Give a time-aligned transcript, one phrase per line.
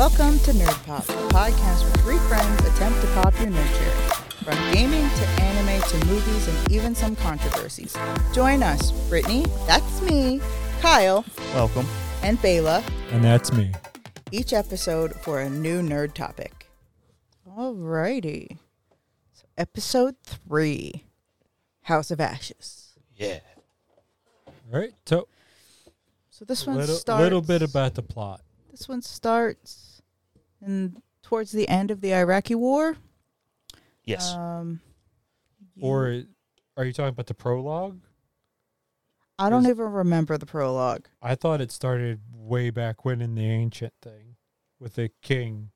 [0.00, 4.24] Welcome to Nerd Pop, a podcast where three friends attempt to pop your nerd cherry.
[4.42, 7.94] From gaming to anime to movies and even some controversies.
[8.32, 10.40] Join us, Brittany, that's me,
[10.80, 11.86] Kyle, Welcome.
[12.22, 13.72] and Bayla, And that's me.
[14.32, 16.70] each episode for a new nerd topic.
[17.46, 18.56] Alrighty.
[19.34, 21.04] So episode three
[21.82, 22.94] House of Ashes.
[23.18, 23.40] Yeah.
[24.46, 24.94] All right.
[25.04, 25.28] So
[26.30, 28.40] So this a one little, starts little bit about the plot.
[28.70, 29.88] This one starts
[30.64, 32.96] in towards the end of the Iraqi war.
[34.04, 34.32] Yes.
[34.32, 34.80] Um,
[35.74, 36.22] you- Or
[36.76, 38.00] are you talking about the prologue?
[39.38, 41.06] I don't is- even remember the prologue.
[41.22, 44.36] I thought it started way back when in the ancient thing
[44.78, 45.70] with the king.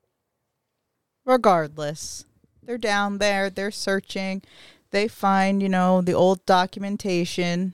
[1.25, 2.25] Regardless,
[2.63, 3.49] they're down there.
[3.49, 4.43] They're searching.
[4.91, 7.73] They find, you know, the old documentation.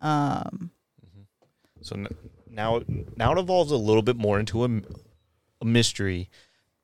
[0.00, 0.72] Um,
[1.80, 2.08] so n-
[2.48, 2.82] now,
[3.16, 4.84] now it evolves a little bit more into a, m-
[5.62, 6.28] a mystery,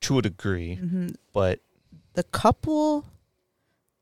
[0.00, 1.14] to a degree, mhm.
[1.32, 1.60] but
[2.14, 3.04] the couple,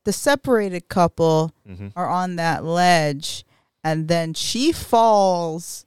[0.05, 1.91] the separated couple, mhm.
[1.95, 3.43] are on that ledge,
[3.83, 5.85] and then she falls,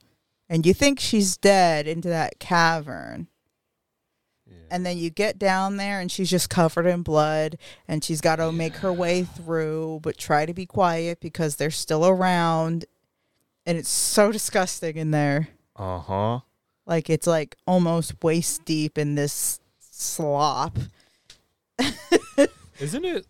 [0.49, 3.29] and you think she's dead into that cavern.
[4.71, 8.37] And then you get down there and she's just covered in blood and she's got
[8.37, 12.85] to make her way through, but try to be quiet because they're still around.
[13.67, 15.49] And it's so disgusting in there.
[15.77, 16.41] uh huh.
[16.91, 20.77] Like it's like almost waist deep in this slop.
[22.81, 23.27] Isn't it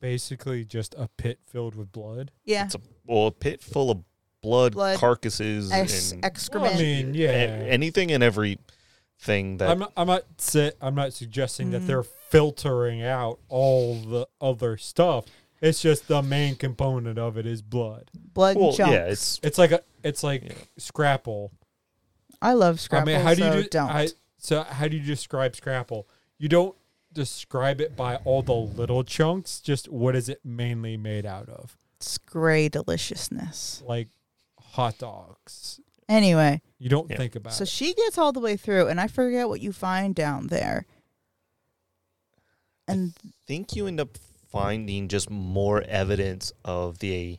[0.00, 2.30] basically just a pit filled with blood?
[2.44, 2.66] Yeah.
[2.66, 4.04] It's a well, a pit full of
[4.40, 6.74] blood, Blood, carcasses, Ex- and excrement.
[6.74, 7.30] Well, I mean, yeah.
[7.30, 9.68] a- anything and everything that.
[9.70, 11.72] I'm not, I'm not sa- I'm not suggesting Mm.
[11.72, 15.24] that they're filtering out all the other stuff.
[15.60, 18.10] It's just the main component of it is blood.
[18.14, 18.92] blood well, and chunks.
[18.92, 20.52] yeah, it's It's like a it's like Yeah.
[20.78, 21.50] Scrapple.
[22.42, 23.88] I love Scrapple, I mean, how do you so do, don't.
[23.90, 26.08] I, so how do you describe Scrapple?
[26.38, 26.74] You don't
[27.12, 29.60] describe it by all the little chunks.
[29.60, 31.76] Just what is it mainly made out of?
[31.96, 33.80] it's gray deliciousness.
[33.86, 34.08] Like
[34.60, 35.78] hot dogs.
[36.08, 37.16] Anyway, You don't Yeah.
[37.16, 37.68] think about so it.
[37.68, 40.84] she gets all the way through, and I forget what you find down there.
[42.88, 43.14] And
[43.46, 44.18] think you end up
[44.50, 47.38] finding just more evidence of the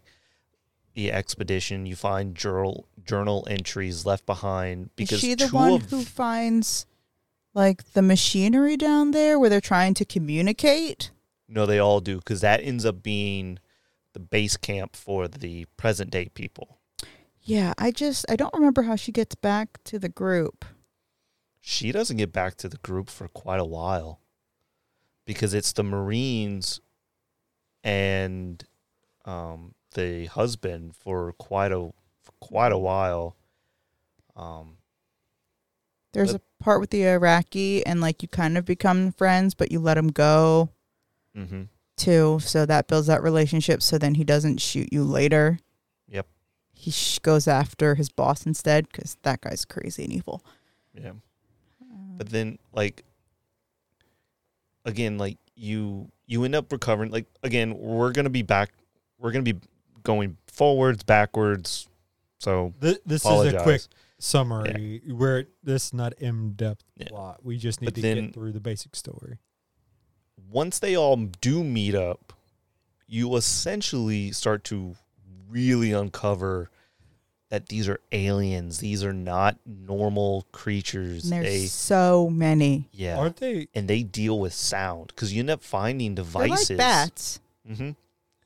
[0.94, 1.86] the expedition.
[1.86, 6.86] You find journal journal entries left behind because Is she the one of who finds
[7.54, 11.12] like the machinery down there where they're trying to communicate?
[11.48, 13.60] no, they all do because that ends up being
[14.14, 16.80] the base camp for the present day people.
[17.42, 20.66] Yeah, I just I don't remember how she gets back to the group.
[21.62, 24.20] She doesn't get back to the group for quite a while
[25.26, 26.80] because it's the Marines
[27.84, 28.64] and
[29.26, 33.36] um, the husband for quite a for quite a while.
[34.36, 34.78] Um,
[36.14, 39.72] There's But- a part with the Iraqi and like you kind of become friends, but
[39.72, 40.70] you let him go
[41.36, 41.70] mhm.
[41.98, 43.82] too, so that builds that relationship.
[43.82, 45.58] So then he doesn't shoot you later.
[46.08, 46.28] Yep.
[46.74, 50.44] He sh- goes after his boss instead because that guy's crazy and evil.
[50.94, 51.14] Yeah.
[52.16, 53.04] but then like
[54.86, 58.72] again like you you end up recovering like again we're gonna be back
[59.18, 59.56] we're gonna be
[60.04, 61.88] going forwards backwards
[62.40, 63.54] so Th- this apologize.
[63.54, 63.82] is a quick
[64.20, 67.08] summary where this is not in depth Yeah.
[67.10, 67.44] plot.
[67.44, 69.38] We just need But to then- get through the basic story.
[70.50, 72.34] once they all do meet up
[73.08, 74.96] you essentially start to
[75.50, 76.70] really uncover
[77.50, 82.90] that these are aliens these are not normal creatures And there's they so many.
[82.92, 83.68] yeah Aren't they?
[83.74, 87.40] and they deal with sound because you end up finding They're devices like bats.
[87.70, 87.92] Mm-hmm.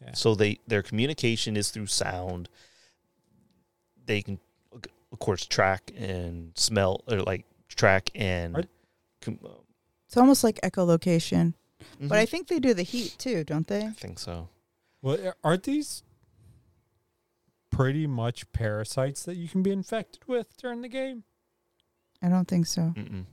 [0.04, 0.14] Yeah.
[0.14, 2.50] So they their communication is through sound.
[4.06, 4.40] They can,
[5.12, 8.68] of course, track and smell, or like track and.
[9.22, 9.50] Com- uh,
[10.08, 11.54] It's almost like echolocation.
[12.00, 13.84] But I think they do the heat too, don't they?
[13.86, 14.50] I think so.
[15.02, 16.04] Well, aren't these
[17.72, 21.24] pretty much parasites that you can be infected with during the game?
[22.22, 22.94] I don't think so.
[22.96, 23.26] Mm-mm.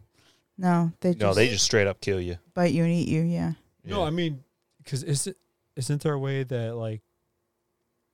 [0.58, 2.38] No, they just, No, they just straight up kill you.
[2.54, 3.22] bite you and eat you.
[3.22, 3.52] Yeah.
[3.84, 4.42] No, I mean,
[4.82, 5.36] because is it
[5.76, 7.02] isn't there a way that like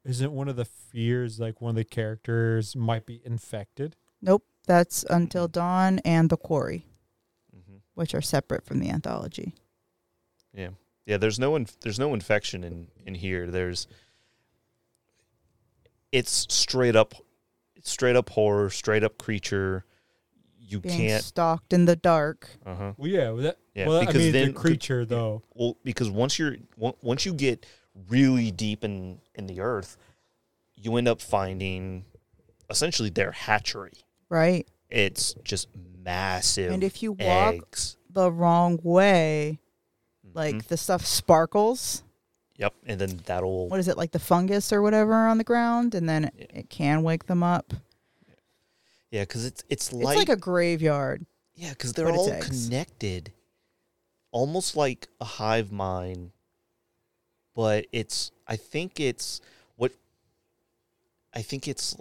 [0.04, 3.96] isn't one of the fears like one of the characters might be infected?
[4.22, 4.44] Nope.
[4.66, 6.86] That's Until Dawn and The Quarry,
[7.52, 9.54] hmm which are separate from the anthology.
[10.54, 10.70] Yeah,
[11.06, 11.16] yeah.
[11.16, 13.50] There's no inf- there's no infection in in here.
[13.50, 13.86] There's
[16.12, 17.14] it's straight up,
[17.76, 19.84] it's straight up horror, straight up creature.
[20.58, 21.24] You Being can't.
[21.24, 22.48] stalked in the dark.
[22.64, 22.92] Uh huh.
[22.96, 25.42] Well, yeah, that, Yeah, well, I because mean then the creature though.
[25.54, 27.66] Well, because once you're once you get
[28.08, 29.96] really deep in in the earth,
[30.74, 32.04] you end up finding
[32.68, 33.92] essentially their hatchery.
[34.28, 34.66] Right.
[34.88, 35.68] it's just
[36.04, 37.96] massive And if you walk eggs.
[38.10, 39.60] the wrong way,
[40.34, 40.66] like Mhm.
[40.66, 42.02] the stuff sparkles.
[42.56, 45.94] Yep, and then that'll What is it like the fungus or whatever on the ground,
[45.94, 46.44] and then Yeah.
[46.54, 47.72] it can wake them up.
[49.10, 51.24] yeah, because it's it's like It's like, like a graveyard.
[51.54, 52.66] yeah, because they're but it's all eggs.
[52.66, 53.32] connected,
[54.32, 56.32] almost like a hive mind.
[57.54, 59.40] But it's I think it's
[59.76, 59.92] what
[61.34, 61.96] I think it's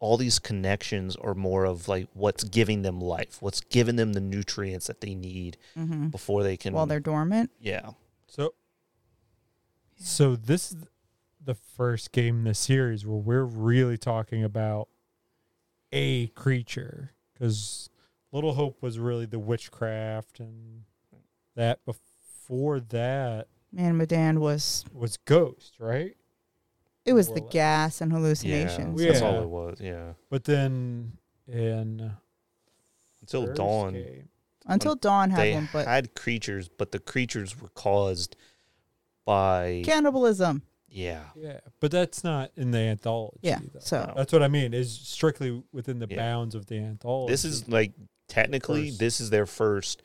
[0.00, 4.20] all these connections are more of like what's giving them life, what's giving them the
[4.20, 6.72] nutrients that they need hmm before they can.
[6.72, 7.50] While they're dormant.
[7.60, 7.90] yeah,
[8.28, 8.54] So,
[9.96, 10.76] so this is
[11.44, 14.88] the first game in the series where we're really talking about
[15.92, 17.90] a creature because
[18.32, 20.84] Little Hope was really the witchcraft and
[21.58, 21.84] that.
[21.84, 26.16] Before that Man, Medan was was Ghost, right?
[27.04, 29.00] it was More the gas and yeah, hallucinations.
[29.00, 29.26] that's Yeah.
[29.26, 29.80] all it was.
[29.80, 31.12] Yeah, But then
[31.46, 32.12] in
[33.20, 34.04] until first dawn.
[34.66, 38.36] Until Dawn had they one, but had creatures, but the creatures were caused
[39.24, 40.62] by cannibalism.
[40.90, 43.38] yeah, yeah, but that's not in the anthology.
[43.42, 43.60] Yeah.
[43.72, 43.80] though.
[43.80, 44.12] So No.
[44.16, 44.74] That's what I mean.
[44.74, 46.16] Is strictly within the Yeah.
[46.16, 47.32] bounds of the anthology.
[47.32, 47.92] this is like
[48.28, 48.98] technically First.
[49.00, 50.02] this is their first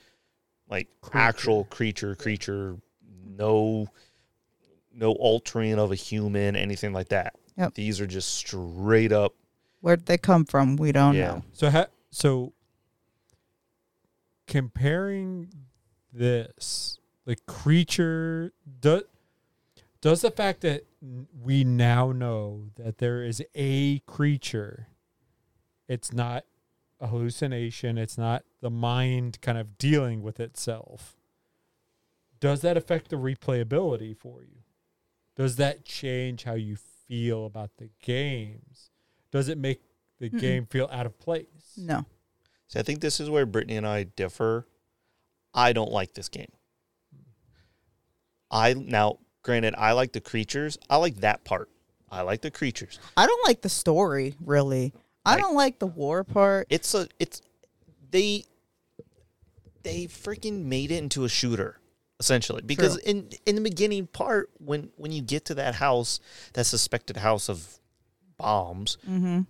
[0.70, 1.18] like Creature.
[1.18, 2.78] actual creature creature
[3.26, 3.88] no
[4.94, 7.74] no altering of a human anything like that Yep.
[7.76, 9.34] these are just straight up
[9.82, 10.76] where'd they come from?
[10.78, 11.28] We don't Yeah.
[11.28, 11.44] know.
[11.54, 11.70] so.
[11.70, 12.54] Ha- so
[14.48, 15.52] comparing
[16.12, 19.04] this, the creature does
[20.02, 20.86] does the fact that
[21.42, 24.88] we now know that there is a creature,
[25.88, 26.44] it's not
[27.00, 27.98] a hallucination.
[27.98, 31.16] It's not the mind kind of dealing with itself.
[32.40, 34.64] Does that affect the replayability for you?
[35.36, 38.90] Does that change how you feel about the games?
[39.32, 39.82] Does it make
[40.20, 40.40] the Mm-mm.
[40.40, 41.74] game feel out of place?
[41.78, 42.06] No.
[42.68, 44.66] so i think this is where brittany and i differ
[45.54, 46.52] i don't like this game
[48.52, 51.70] i now granted i like the creatures i like that part
[52.12, 54.94] i like the creatures I don't like the story, really.
[55.26, 56.68] I Like- don't like the war part.
[56.70, 57.42] it's a it's
[58.12, 58.46] they
[59.84, 61.80] they freaking made it into a shooter
[62.20, 63.04] essentially because True.
[63.12, 66.20] in in the beginning part when when you get to that house
[66.54, 67.80] that suspected house of
[68.38, 69.42] bombs Mm-hmm.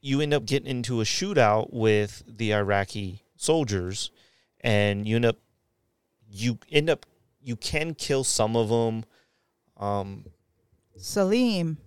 [0.00, 4.10] you end up getting into a shootout with the iraqi soldiers
[4.60, 5.36] and you end up
[6.28, 7.06] you end up
[7.42, 9.04] you can kill some of them
[9.76, 10.24] um
[10.96, 11.78] Salim,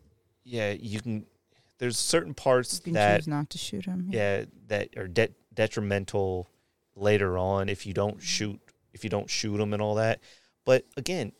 [0.43, 1.25] yeah you can
[1.79, 4.07] there's certain parts that choose not to shoot him.
[4.09, 6.47] yeah that are de- detrimental
[6.95, 8.59] later on if you don't shoot
[8.93, 10.19] if you don't shoot them and all that
[10.65, 11.31] but again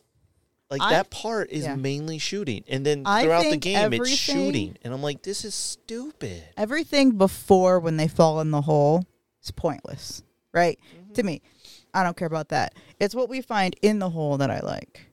[0.72, 1.76] like I- that part is yeah.
[1.76, 5.54] mainly shooting and then I throughout the game it's shooting and i'm like this is
[5.54, 9.06] stupid Everything before when they fall in the hole
[9.44, 10.24] is pointless,
[10.54, 10.80] right?
[10.96, 11.14] Mm-hmm.
[11.14, 11.42] To me,
[11.94, 12.74] I don't care about that.
[13.00, 15.08] It's what we find in the hole that I like.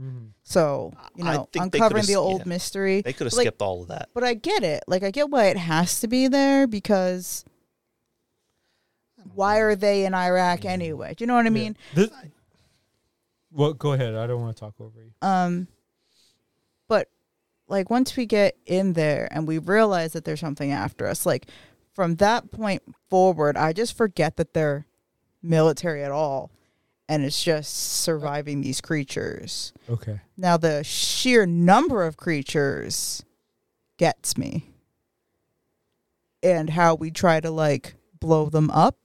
[0.00, 0.26] Mm-hmm.
[0.42, 2.48] So you know, uncovering the old yeah.
[2.48, 3.02] mystery.
[3.02, 4.82] they could have Like- skipped all of that But I get it.
[4.86, 7.44] Like I get why it has to be there because
[9.34, 11.14] why are they in Iraq anyway?
[11.14, 11.50] Do you know what I Yeah.
[11.50, 11.76] mean?
[11.94, 12.10] This-
[13.50, 14.14] well, go ahead.
[14.14, 15.12] I don't want to talk over you.
[15.20, 15.68] Um,
[16.88, 17.08] but
[17.68, 21.46] like once we get in there and we realize that there's something after us, like
[21.92, 24.86] from that point forward, I just forget that they're
[25.42, 26.50] military at all,
[27.08, 29.72] and it's just surviving these creatures.
[29.90, 30.20] Okay.
[30.36, 33.22] Now the sheer number of creatures
[33.98, 34.70] gets me,
[36.42, 38.96] and how we try to like blow them up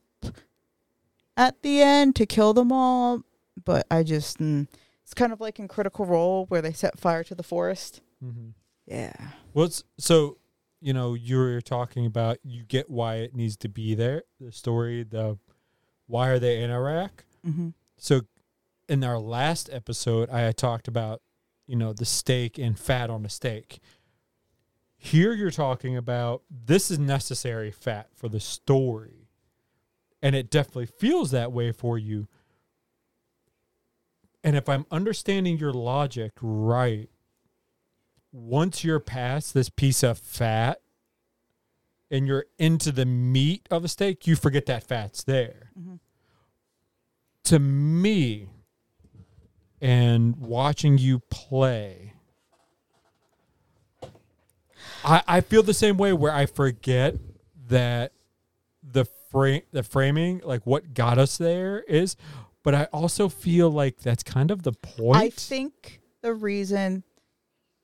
[1.37, 3.23] at the end to kill them all.
[3.63, 4.67] But I just, mm,
[5.03, 8.01] it's kind of like in Critical Role where they set fire to the forest.
[8.23, 8.49] Mm-hmm.
[8.85, 9.13] Yeah.
[9.53, 10.37] Well, it's, so
[10.81, 14.23] you know you're talking about you get why it needs to be there.
[14.39, 15.37] The story, the
[16.07, 17.25] why are they in Iraq?
[17.45, 17.69] Mm-hmm.
[17.97, 18.21] So
[18.87, 21.21] in our last episode, I had talked about
[21.67, 23.79] you know the steak and fat on the steak.
[24.97, 29.26] Here you're talking about this is necessary fat for the story,
[30.21, 32.27] and it definitely feels that way for you.
[34.43, 37.09] And if I'm understanding your logic right,
[38.31, 40.79] once you're past this piece of fat
[42.09, 45.71] and you're into the meat of a steak, you forget that fat's there.
[45.77, 45.99] Mhm.
[47.45, 48.49] To me,
[49.81, 52.13] and watching you play,
[55.03, 57.15] I, I feel the same way where I forget
[57.67, 58.11] that
[59.29, 62.15] frame the framing, like what got us there is,
[62.63, 65.17] but I also feel like that's kind of the point.
[65.17, 67.03] I think the reason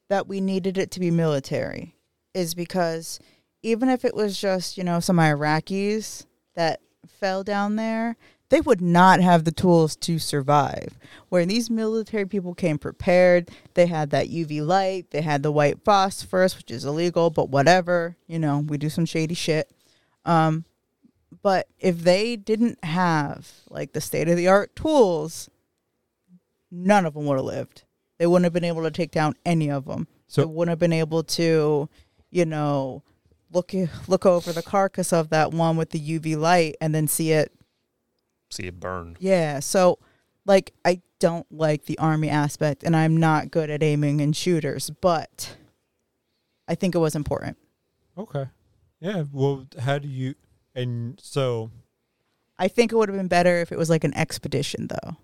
[0.10, 1.96] that we needed it to be military
[2.34, 3.20] is because
[3.62, 8.18] even if it was just, you know, some Iraqis that fell down there,
[8.50, 11.00] they would not have the tools to survive.
[11.30, 15.84] Where these military people came prepared, they had that UV light, they had the white
[15.84, 19.72] phosphorus, which is illegal, but whatever, you know, we do some shady shit.
[20.26, 20.66] Um,
[21.42, 25.50] but if they didn't have like the state of the art tools,
[26.72, 27.84] none of them would have lived.
[28.18, 30.08] They wouldn't have been able to take down any of them.
[30.28, 31.90] So- they wouldn't have been able to,
[32.30, 33.04] you know,
[33.52, 33.74] look
[34.08, 37.52] look over the carcass of that one with the UV light and then see it.
[38.50, 39.16] See it burn.
[39.20, 39.60] Yeah.
[39.60, 40.00] So,
[40.46, 44.90] like, I don't like the army aspect, and I'm not good at aiming in shooters,
[44.90, 45.56] but
[46.68, 47.58] I think it was important.
[48.18, 48.46] Okay.
[49.00, 49.24] Yeah.
[49.32, 50.36] Well, how do you?
[50.76, 51.70] And so,
[52.58, 55.18] I think it would have been better if it was like an expedition, though.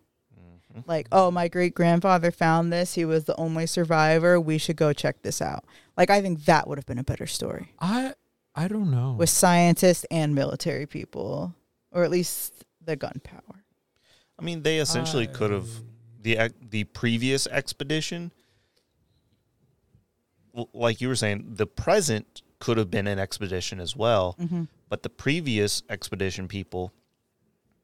[0.75, 0.83] Mhm.
[0.87, 2.93] like, oh, my great grandfather found this.
[2.93, 4.39] He was the only survivor.
[4.39, 5.65] We should go check this out.
[5.97, 8.13] Like, I think that would have been a better story I
[8.55, 9.13] I don't know.
[9.17, 11.55] with scientists and military people,
[11.91, 12.53] or at least
[12.83, 13.63] the gunpowder.
[14.37, 15.67] I mean, they essentially could have
[16.21, 18.31] the the previous expedition.
[20.73, 24.63] Like you were saying, the present could have been an expedition as well, Mm-hmm.
[24.89, 26.91] But the previous expedition people,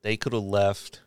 [0.01, 1.01] they could have left.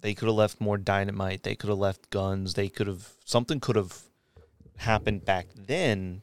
[0.00, 1.42] They could have left more dynamite.
[1.42, 2.54] They could have left guns.
[2.54, 3.98] They could have something could have
[4.78, 6.22] happened back then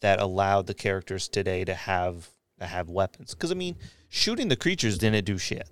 [0.00, 2.28] that allowed the characters today to have
[2.60, 3.34] to have weapons.
[3.34, 3.76] Because I mean,
[4.10, 5.68] shooting the creatures didn't do shit.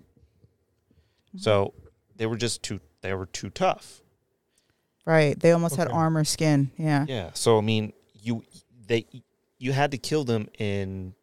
[1.29, 1.39] Mm-hmm.
[1.39, 1.75] So
[2.17, 4.01] they were just too they were too tough.
[5.05, 5.39] Right.
[5.39, 6.71] They almost had armor skin.
[6.79, 7.05] Yeah.
[7.07, 7.31] Yeah.
[7.35, 8.43] So I mean, you
[8.87, 9.05] they
[9.63, 11.15] you had to kill them in.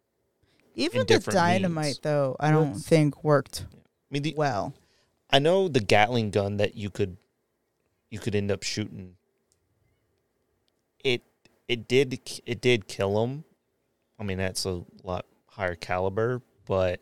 [0.76, 2.00] Even in the dynamite, means.
[2.00, 3.76] though, I don't Let's- think worked I
[4.12, 4.74] mean, the, well.
[5.30, 7.18] I know the Gatling gun that you could
[8.10, 9.16] you could end up shooting.
[11.04, 11.22] It
[11.68, 13.44] it did it did kill them.
[14.18, 17.02] I mean, that's a lot higher caliber, but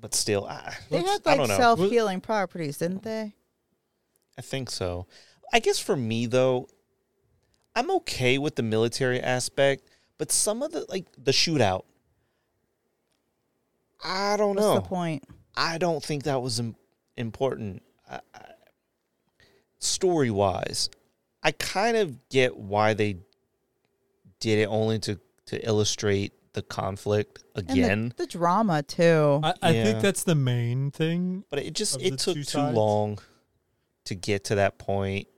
[0.00, 3.34] but still, I, They Let's- had I like don't self healing properties, didn't they?
[4.36, 5.06] I think so.
[5.52, 6.68] I guess for me though,
[7.76, 11.82] I'm okay with the military aspect, but some of the like the shootout,
[14.04, 14.74] I don't What's know.
[14.76, 15.24] the point?
[15.56, 16.76] I don't think that was Im-
[17.16, 17.82] important.
[18.10, 18.40] I, I,
[19.78, 20.88] story wise,
[21.42, 23.18] I kind of get why they
[24.40, 29.40] did it only to to illustrate the conflict And the- again, the, drama too.
[29.42, 29.84] I, I Yeah.
[29.84, 31.44] think that's the main thing.
[31.50, 32.76] but it just it took too sides.
[32.76, 33.18] long
[34.06, 35.28] to get to that point,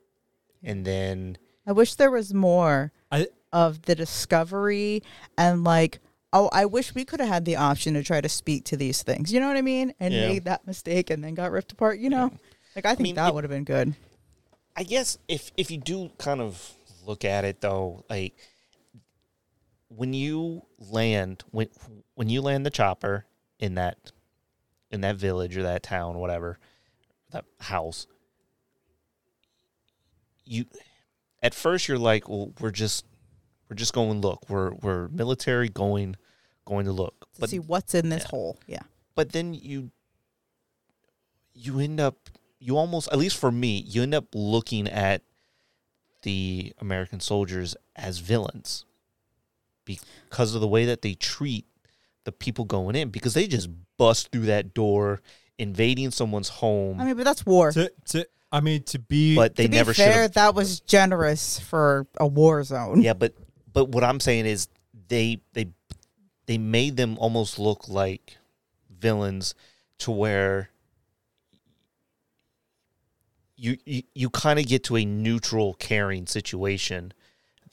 [0.62, 5.02] and then I wish there was more I- of the discovery
[5.38, 6.00] and like
[6.32, 9.02] oh I wish we could have had the option to try to speak to these
[9.02, 9.32] things.
[9.32, 9.92] You know what I mean?
[10.00, 10.28] And Yeah.
[10.28, 12.32] made that mistake and then got ripped apart, you know?
[12.74, 13.94] Like I think mean, that would have been good.
[14.74, 16.72] I guess if if you do kind of
[17.04, 18.34] look at it though, like
[19.88, 21.68] when you land when
[22.14, 23.26] when you land the chopper
[23.58, 24.10] in that
[24.90, 26.58] in that village or that town, whatever,
[27.30, 28.06] that house,
[30.44, 30.64] you
[31.42, 33.04] at first you're like, well, we're just
[33.68, 34.48] we're just going look.
[34.48, 36.16] We're we're military going
[36.64, 37.26] going to look.
[37.34, 38.28] To But see what's in this yeah.
[38.28, 38.58] hole.
[38.66, 38.82] Yeah.
[39.14, 39.90] but then you
[41.54, 45.22] you end up you almost at least for me you end up looking at
[46.22, 48.84] the american soldiers as villains
[49.84, 51.66] because of the way that they treat
[52.24, 53.68] the people going in because they just
[53.98, 55.20] bust through that door
[55.58, 57.72] invading someone's home I mean, but that's war.
[57.72, 59.34] To, to, I mean, to be.
[59.34, 63.00] but they to be never should fair, have that was generous for a war zone.
[63.00, 63.34] yeah but
[63.72, 64.68] but what i'm saying is
[65.08, 65.68] they they
[66.46, 68.36] they made them almost look like
[68.90, 69.54] villains
[69.98, 70.68] to where
[73.56, 77.12] you you, you kind of get to a neutral caring situation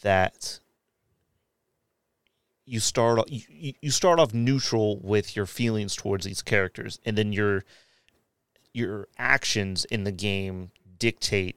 [0.01, 0.59] that
[2.65, 7.00] you start o- you, you- you start off neutral with your feelings towards these characters
[7.05, 7.63] and then your
[8.74, 11.56] your actions in the game dictate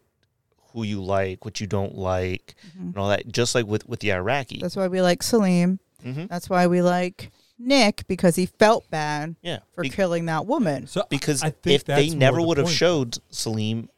[0.72, 2.80] who you like what you don't like Mhm.
[2.86, 5.78] and all that just like with with the iraqi That's why we like Salim.
[6.02, 10.46] hmm That's why we like Nick because he felt bad yeah for Be- killing that
[10.46, 10.86] woman.
[10.86, 13.88] so because I think if they never the would have showed Salim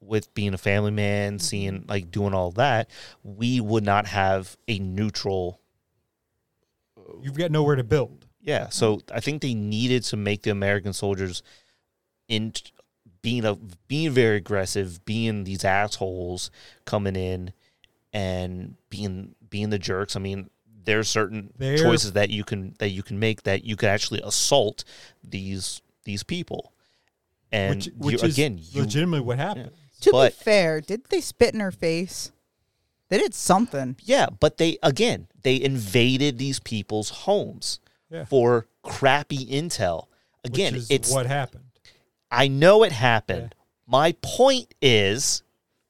[0.00, 1.38] with being a family man, Mm-hmm.
[1.40, 2.88] seeing like doing all that,
[3.24, 5.60] we would not have a neutral.
[7.22, 8.26] you've got nowhere to build.
[8.40, 11.42] Yeah, so I think they needed to make the American soldiers
[12.28, 12.52] in
[13.22, 13.54] being a
[13.88, 16.50] being very aggressive, being these assholes
[16.84, 17.52] coming in
[18.12, 20.16] and being being the jerks.
[20.16, 20.50] I mean,
[20.84, 24.20] there's certain They're- choices that you can that you can make that you can actually
[24.22, 24.84] assault
[25.22, 26.72] these these people.
[27.52, 29.70] And which which you, is again, you legitimately what happened.
[30.02, 32.30] To but- be fair, did they spit in her face?
[33.10, 33.96] They did something.
[34.02, 37.78] Yeah, but they again they invaded these people's homes
[38.10, 38.24] Yeah.
[38.24, 40.06] for crappy intel.
[40.42, 41.63] Again, which is it's what happened.
[42.34, 43.54] I know it happened.
[43.86, 45.42] My point is,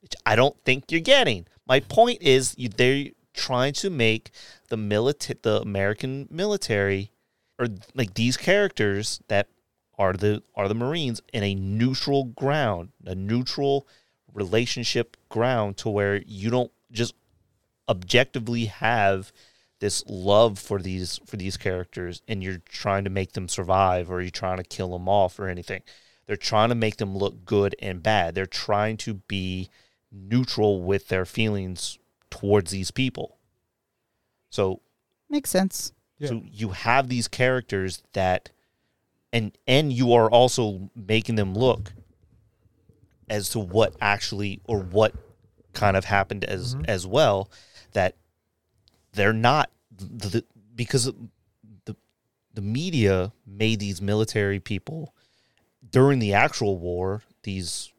[0.02, 1.46] which I don't think you're getting.
[1.66, 4.30] My point is, you, they're trying to make
[4.68, 7.12] the military, the American military,
[7.58, 9.48] or like these characters that
[9.96, 13.86] are the are the Marines in a neutral ground, a neutral
[14.34, 17.14] relationship ground, to where you don't just
[17.88, 19.32] objectively have
[19.80, 24.20] this love for these for these characters and you're trying to make them survive or
[24.20, 25.82] you're trying to kill them off or anything
[26.26, 29.68] they're trying to make them look good and bad they're trying to be
[30.12, 31.98] neutral with their feelings
[32.30, 33.38] towards these people
[34.50, 34.80] so
[35.28, 35.92] Makes sense.
[36.18, 36.28] Yeah.
[36.28, 38.50] so you have these characters that
[39.32, 41.92] and and you are also making them look
[43.28, 45.12] as to what actually or what
[45.72, 46.84] kind of happened as Mhm.
[46.88, 47.50] as well
[47.92, 48.14] that
[49.12, 51.04] they're not the, the- because
[51.84, 51.96] the
[52.52, 55.13] the media made these military people
[55.94, 57.92] during the actual war these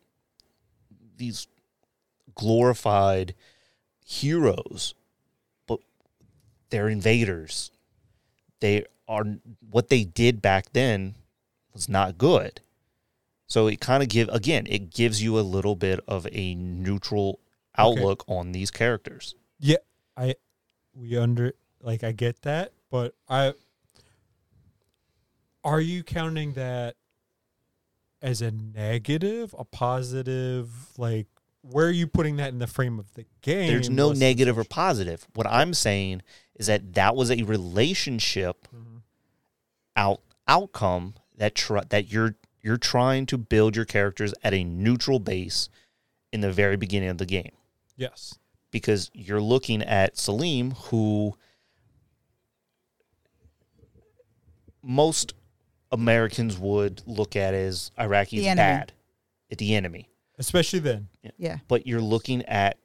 [1.16, 1.48] these
[2.36, 3.34] glorified
[4.06, 4.94] heroes
[5.66, 5.80] but
[6.70, 7.72] they're invaders.
[8.60, 9.24] They are
[9.70, 11.16] what they did back then
[11.74, 12.60] was not good.
[13.48, 17.40] So it kind of give again it gives you a little bit of a neutral
[17.78, 19.36] outlook on these characters.
[19.58, 19.78] Yeah,
[20.18, 20.36] I
[20.94, 23.54] we under like I get that, but I
[25.64, 26.96] are you counting that
[28.22, 30.70] as a negative, a positive?
[30.98, 31.28] Like,
[31.62, 33.68] where are you putting that in the frame of the game?
[33.68, 36.22] there's no negative or positive what i'm saying
[36.56, 39.02] is that that was a relationship Mhm.
[39.96, 45.18] out outcome that tr- that you're you're trying to build your characters at a neutral
[45.20, 45.70] base
[46.32, 47.52] in the very beginning of the game
[47.98, 48.38] Yes.
[48.70, 51.36] because you're looking at Salim, who
[54.84, 55.34] most
[55.96, 58.56] Americans would look at as Iraqis The enemy.
[58.56, 58.94] bad,
[59.52, 60.10] at the enemy.
[60.38, 61.08] Especially then.
[61.38, 61.58] Yeah.
[61.68, 62.78] But you're looking at,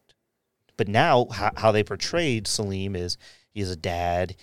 [0.76, 3.18] but now how, how they portrayed Salim is
[3.52, 4.36] he's a dad.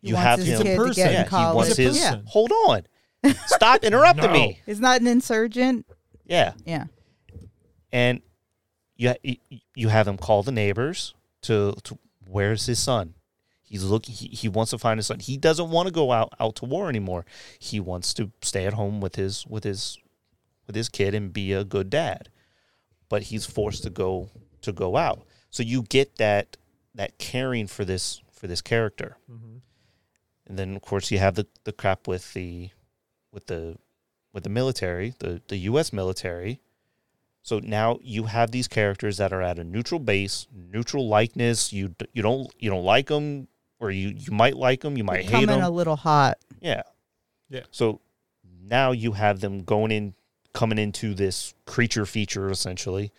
[0.00, 0.66] He You wants have his him.
[0.66, 0.94] kid to person.
[1.04, 1.56] get Yeah, in he college.
[1.56, 1.98] wants his.
[1.98, 2.22] person.
[2.26, 2.82] Hold on,
[3.46, 4.32] stop interrupting No.
[4.32, 4.60] me.
[4.66, 5.86] He's not an insurgent.
[6.26, 6.84] Yeah, Yeah.
[7.92, 8.20] and
[8.96, 9.36] you you,
[9.74, 13.14] you have him call the neighbors to, to where's his son
[13.70, 16.34] he's looking he, he wants to find his son he doesn't want to go out
[16.38, 17.24] out to war anymore
[17.58, 19.96] he wants to stay at home with his with his
[20.66, 22.28] with his kid and be a good dad
[23.08, 24.28] but he's forced to go
[24.60, 26.58] to go out so you get that
[26.94, 29.56] that caring for this for this character Mm-hmm.
[30.46, 32.70] and then of course you have the the crap with the
[33.32, 33.76] with the
[34.32, 36.60] with the military, the the US military.
[37.42, 41.72] So now you have these characters that are at a neutral base, neutral likeness.
[41.72, 43.48] You you don't you don't like them
[43.80, 45.62] or you you might like them, you might hate Coming them.
[45.62, 46.38] a little hot.
[46.60, 46.82] Yeah.
[47.48, 47.62] Yeah.
[47.70, 48.00] So
[48.62, 50.14] now you have them going in
[50.52, 53.12] coming into this creature feature essentially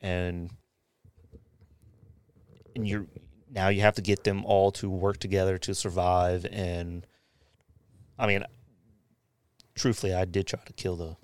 [0.00, 0.50] and
[2.74, 3.06] and you're
[3.52, 7.06] now you have to get them all to work together to survive and
[8.18, 8.44] I mean
[9.74, 11.16] truthfully I did try to kill the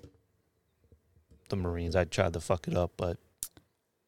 [1.49, 1.95] the Marines.
[1.95, 3.17] I tried to fuck it up, but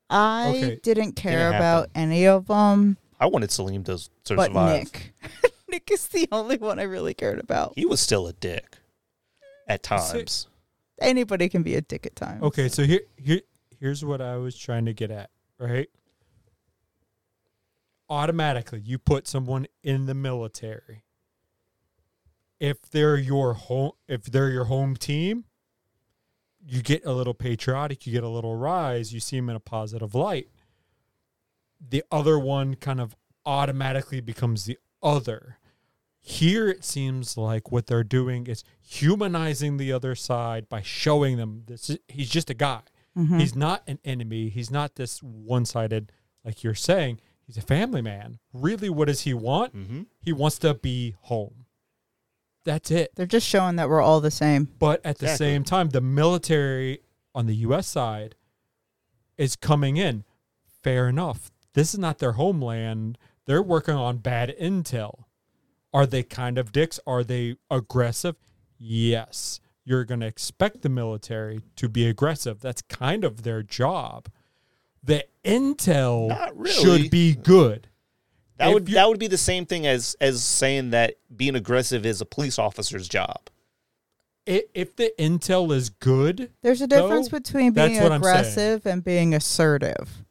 [0.10, 0.80] I Okay.
[0.84, 4.74] didn't care Didn't about any of them, I wanted Salim to, to but survive.
[4.84, 5.14] Nick.
[5.70, 7.74] Nick is the only one I really cared about.
[7.76, 8.78] He was still a dick
[9.68, 10.48] at So- times.
[11.02, 12.44] Anybody can be a dick at times.
[12.44, 13.40] Okay, so here here
[13.80, 15.88] here's what I was trying to get at, right?
[18.10, 21.04] Automatically, you put someone in the military.
[22.60, 25.46] If they're your home if they're your home team,
[26.66, 29.60] you get a little patriotic, you get a little rise, you see them in a
[29.62, 30.50] positive light.
[31.80, 33.16] The other one kind of
[33.46, 35.58] automatically becomes the other.
[36.22, 41.64] Here it seems like what they're doing is humanizing the other side by showing them
[41.68, 42.82] this is, he's just a guy.
[43.18, 43.40] Mhm.
[43.40, 44.50] He's not an enemy.
[44.50, 46.12] He's not this one-sided
[46.44, 47.20] like you're saying.
[47.46, 48.40] He's a family man.
[48.54, 49.76] Really what does he want?
[49.76, 50.02] Mm-hmm.
[50.20, 51.66] He wants to be home.
[52.66, 53.16] That's it.
[53.16, 54.66] They're just showing that we're all the same.
[54.78, 55.46] But at the Exactly.
[55.48, 57.00] same time, the military
[57.34, 58.36] on the US side
[59.38, 60.26] is coming in.
[60.84, 61.50] Fair enough.
[61.80, 63.18] This is not their homeland.
[63.46, 65.24] They're working on bad intel.
[65.94, 67.00] Are they kind of dicks?
[67.08, 68.36] Are they aggressive?
[68.78, 69.62] Yes.
[69.86, 72.60] You're going to expect the military to be aggressive.
[72.60, 74.28] That's kind of their job.
[75.02, 76.74] The intel really.
[76.74, 77.88] should be good.
[78.58, 82.06] That If would that would be the same thing as as saying that being aggressive
[82.06, 83.50] is a police officer's job.
[84.46, 88.36] If the intel is good, There's a difference No, between being what I'm saying.
[88.36, 90.26] aggressive and being assertive.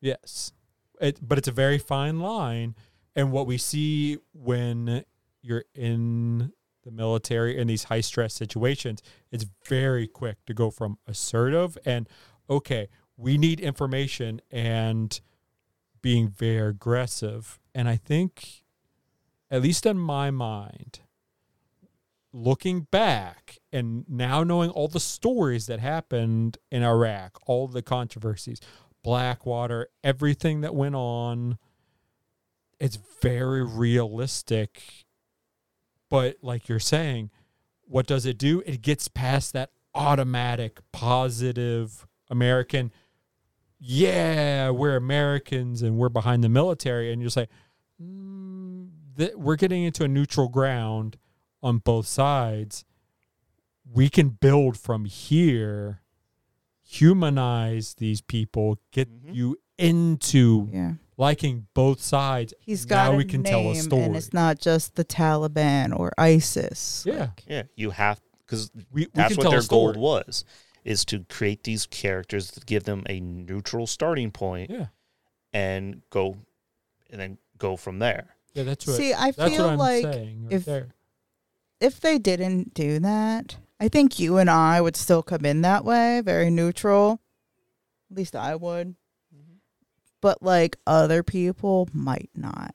[0.00, 0.52] yes.
[1.00, 2.74] It, but it's a very fine line.
[3.16, 5.04] And what we see when
[5.42, 6.52] you're in
[6.84, 12.08] the military in these high stress situations, it's very quick to go from assertive and
[12.48, 15.20] okay, we need information and
[16.00, 17.58] being very aggressive.
[17.74, 18.62] And I think,
[19.50, 21.00] at least in my mind,
[22.32, 28.60] looking back and now knowing all the stories that happened in Iraq, all the controversies,
[29.08, 31.56] Blackwater, everything that went on,
[32.78, 34.82] it's very realistic.
[36.10, 37.30] But like you're saying,
[37.86, 38.62] what does it do?
[38.66, 42.92] It gets past that automatic positive American,
[43.78, 47.10] yeah, we're Americans and we're behind the military.
[47.10, 47.48] And you're like,
[47.98, 51.16] mm, th- we're getting into a neutral ground
[51.62, 52.84] on both sides.
[53.90, 56.02] We can build from here,
[56.90, 59.34] humanize these people, get Mhm.
[59.34, 60.94] you into Yeah.
[61.18, 62.54] liking both sides.
[62.60, 64.02] He's got now a we can tell a name, story.
[64.04, 67.04] and it's not just the Taliban or ISIS.
[67.06, 70.44] yeah, Like, Yeah, you have because we, we that's what their goal was
[70.84, 74.86] is to create these characters to give them a neutral starting point Yeah,
[75.52, 76.38] and go
[77.10, 78.36] and then go from there.
[78.54, 78.96] yeah, that's what.
[78.96, 80.88] See, I that's feel what I'm like right if- there.
[81.80, 85.84] if they didn't do that, I think you and I would still come in that
[85.84, 87.20] way, very neutral.
[88.10, 88.96] At least I would.
[90.20, 92.74] But like other people might not.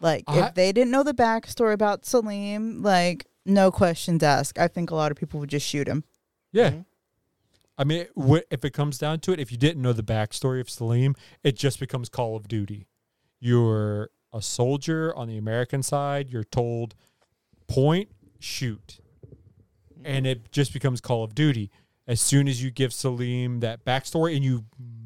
[0.00, 4.58] Like I- if they didn't know the backstory about Salim, like no questions asked.
[4.58, 6.04] I think a lot of people would just shoot him.
[6.52, 6.84] Yeah, Mhm.
[7.78, 8.06] I mean,
[8.50, 11.56] if it comes down to it, if you didn't know the backstory of Salim, it
[11.56, 12.86] just becomes Call of Duty.
[13.40, 16.30] You're a soldier on the American side.
[16.30, 16.94] You're told
[17.66, 19.00] point, shoot,
[20.02, 20.14] Mm-hmm.
[20.14, 21.70] and it just becomes Call of Duty.
[22.06, 24.64] As soon as you give Salim that backstory and you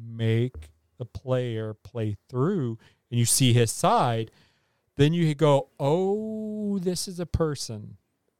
[0.09, 2.77] make the player play through
[3.11, 4.31] and you see his side,
[4.95, 7.97] then you go, "Oh, this is a person."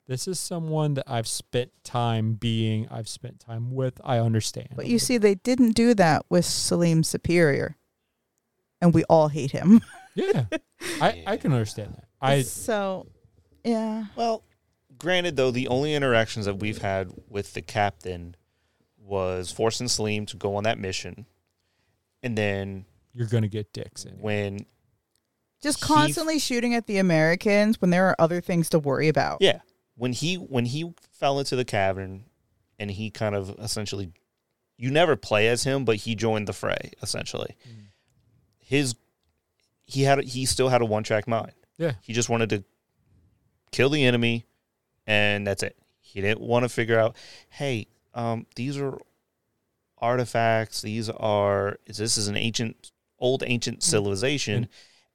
[0.08, 4.00] This is someone that I've spent time being, I've spent time with.
[4.06, 4.70] I understand.
[4.74, 7.76] But you see, they didn't do that with Salim Superior.
[8.80, 9.82] And we all hate him.
[10.16, 10.46] yeah,
[11.02, 12.06] I, I can understand that.
[12.22, 13.08] I so
[13.66, 14.06] yeah.
[14.16, 14.44] Well,
[14.98, 18.36] granted though, the only interactions that we've had with the captain
[18.98, 21.26] was forcing Salim to go on that mission,
[22.24, 24.14] and then you're gonna get dicks in.
[24.14, 24.20] it.
[24.20, 24.66] when
[25.62, 29.38] Just He- constantly shooting at the Americans when there are other things to worry about.
[29.42, 29.62] yeah,
[29.96, 32.26] when he when he fell into the cavern,
[32.80, 34.12] and he kind of essentially,
[34.78, 37.56] you never play as him, but he joined the fray essentially.
[37.68, 37.86] Mm.
[38.60, 38.96] His
[39.86, 41.54] he had he still had a one track mind.
[41.78, 41.94] Yeah.
[42.02, 42.64] He just wanted to
[43.72, 44.46] kill the enemy,
[45.08, 45.76] and that's it.
[46.00, 47.16] He didn't want to figure out,
[47.50, 48.98] hey, um, these are
[49.98, 50.82] artifacts.
[50.82, 54.68] These are is this is an ancient, old ancient civilization,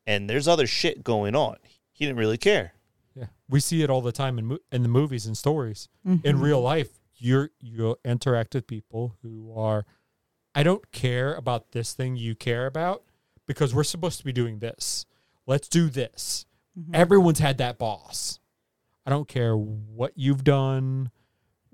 [0.07, 1.57] and there's other shit going on.
[1.93, 2.73] He didn't really care.
[3.15, 5.89] Yeah, we see it all the time in mo- in the movies and stories.
[6.05, 6.41] In Mhm.
[6.43, 9.87] real life, you're you interact with people who are.
[10.55, 13.05] I don't care about this thing you care about
[13.47, 15.07] because we're supposed to be doing this.
[15.47, 16.45] Let's do this.
[16.79, 16.95] Mhm.
[16.95, 18.39] Everyone's had that boss.
[19.05, 21.11] I don't care what you've done,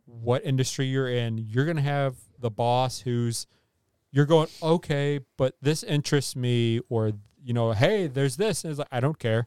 [0.05, 1.39] what industry you're in.
[1.39, 3.47] You're going to have the boss who's
[4.11, 7.13] you're going, "Okay, but this interests me," or
[7.43, 9.47] you know, "Hey, there's this." And it's like, "I don't care.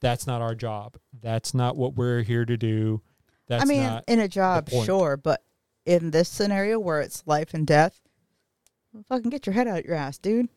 [0.00, 0.96] That's not our job.
[1.20, 3.02] That's not what we're here to do."
[3.46, 5.42] That's I mean, not in a job, sure, but
[5.86, 8.00] in this scenario where it's life and death,
[8.92, 10.48] well, fucking get your head out your ass, dude.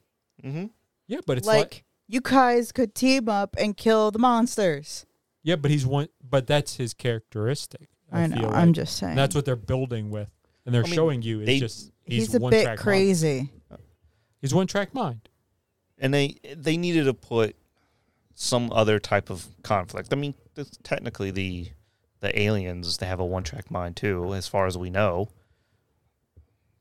[0.43, 0.67] Mm-hmm.
[1.07, 5.05] Yeah, but it's like, like, you guys could team up and kill the monsters.
[5.47, 7.87] Yeah, but he's one but that's his characteristic.
[8.11, 8.35] I, I, know.
[8.35, 9.11] feel I'm just saying.
[9.11, 10.27] And that's what they're building with.
[10.65, 12.77] And they're I mean, showing you it's they- just he's, he's, a one bit track
[12.77, 12.83] mind.
[12.83, 13.49] crazy.
[14.41, 15.29] He's one track mind.
[15.97, 17.55] And they they needed to put
[18.35, 20.11] some other type of conflict.
[20.11, 20.35] I mean,
[20.83, 21.69] technically the
[22.19, 25.29] the aliens they have a one track mind too, as far as we know.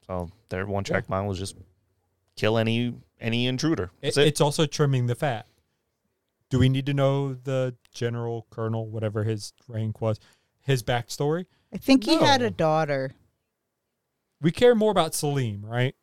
[0.09, 1.55] So their one track mind was just
[2.35, 3.93] kill any any intruder.
[4.03, 4.27] It, it.
[4.27, 5.47] it's also trimming the fat.
[6.51, 10.21] Do we need to know the general colonel, whatever his rank was,
[10.61, 11.47] his backstory?
[11.73, 13.13] I think he had a daughter.
[14.41, 15.95] We care more about Salim, right?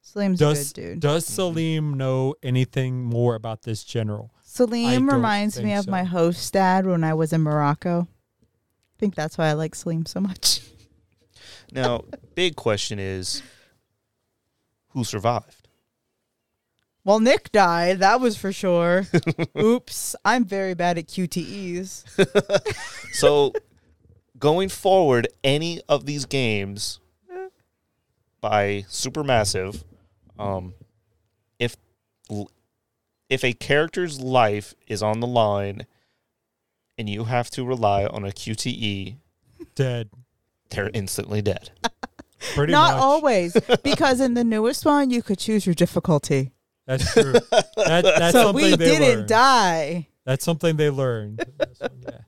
[0.00, 1.00] Salim's Does a good dude.
[1.00, 1.30] does Mhm.
[1.30, 4.32] Salim know anything more about this general?
[4.42, 5.90] Salim reminds me of so.
[5.90, 8.08] my host dad when I was in Morocco.
[8.42, 10.60] I think that's why I like Salim so much.
[11.72, 13.42] now, big question is
[14.88, 15.61] who survived?
[17.04, 19.06] Well, Nick died, that was for sure.
[19.58, 22.04] Oops, I'm very bad at QTEs.
[23.12, 23.52] So
[24.38, 26.98] going forward, any of these games
[28.40, 29.84] by Supermassive,
[30.38, 30.72] um,
[31.58, 31.76] if
[33.28, 35.86] if a character's life is on the line
[36.96, 39.16] and you have to rely on a QTE,
[39.74, 40.08] Dead.
[40.70, 41.70] they're instantly dead.
[42.54, 43.02] Pretty Not much.
[43.02, 46.50] always, because in the newest one you could choose your difficulty.
[46.86, 47.32] That's true.
[47.32, 47.70] That,
[48.04, 49.28] that's so something we they didn't learned.
[49.28, 50.08] die.
[50.24, 51.40] That's something they learned.
[51.40, 52.18] in this one, yeah.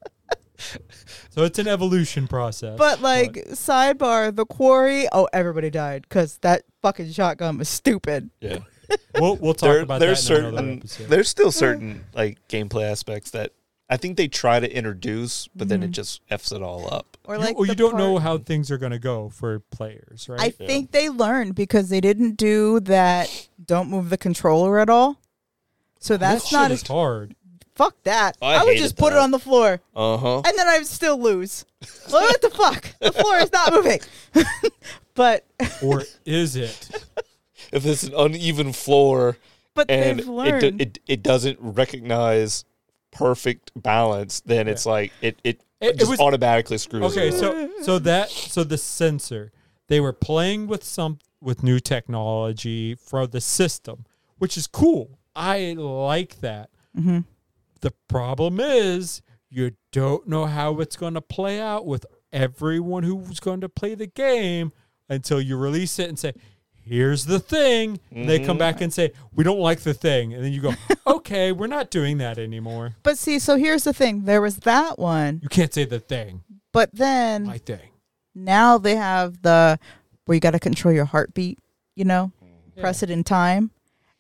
[1.31, 2.79] So it's an evolution process.
[2.79, 5.09] But like sidebar, the quarry.
[5.13, 8.31] Oh, everybody died because that fucking shotgun was stupid.
[8.41, 8.59] Yeah.
[9.19, 11.09] we'll we'll talk There, about there's that in another certain episode.
[11.09, 13.53] there's still certain like gameplay aspects that
[13.91, 17.17] I think they try to introduce, but then it just f's it all up.
[17.25, 19.29] Or You- like or you the don't know part- how things are going to go
[19.29, 20.41] for players, right?
[20.41, 23.49] I think they learned because they didn't do that.
[23.65, 25.21] Don't move the controller at all.
[26.01, 27.35] So that's that not shit as is hard.
[27.75, 28.37] fuck that.
[28.41, 29.23] I I, would hated just put it that.
[29.23, 30.37] on the floor Uh huh.
[30.47, 31.65] and then I would still lose.
[32.11, 32.87] Well, what the fuck?
[33.01, 34.01] The floor is not moving.
[35.15, 35.45] but
[35.83, 36.89] Or is it?
[37.73, 39.37] If it's an uneven floor
[39.75, 40.61] but and they've it, learned.
[40.61, 42.65] do- it it doesn't recognize
[43.15, 47.05] perfect balance, then it's like it it, It- it just was- automatically screws.
[47.17, 47.35] Okay, it.
[47.35, 49.53] so so that so the sensor
[49.89, 54.05] they were playing with some with new technology for the system,
[54.39, 55.19] which is cool.
[55.37, 56.71] I like that.
[56.97, 57.21] Mm-hmm.
[57.81, 63.41] The problem is you don't know how it's going to play out with everyone who's
[63.41, 64.73] going to play the game
[65.09, 66.33] until you release it and say,
[66.85, 68.59] "Here's the thing." And They come mm-hmm.
[68.59, 70.75] back and say, "We don't like the thing," and then you go,
[71.07, 74.25] "Okay, we're not doing that anymore." But see, so here's the thing.
[74.25, 76.43] There was that one, You can't say the thing,
[76.73, 77.91] but then my thing.
[78.35, 79.79] now they have the
[80.27, 81.59] where you got to control your heartbeat.
[81.95, 82.81] You know, mm-hmm.
[82.81, 83.71] press it in time,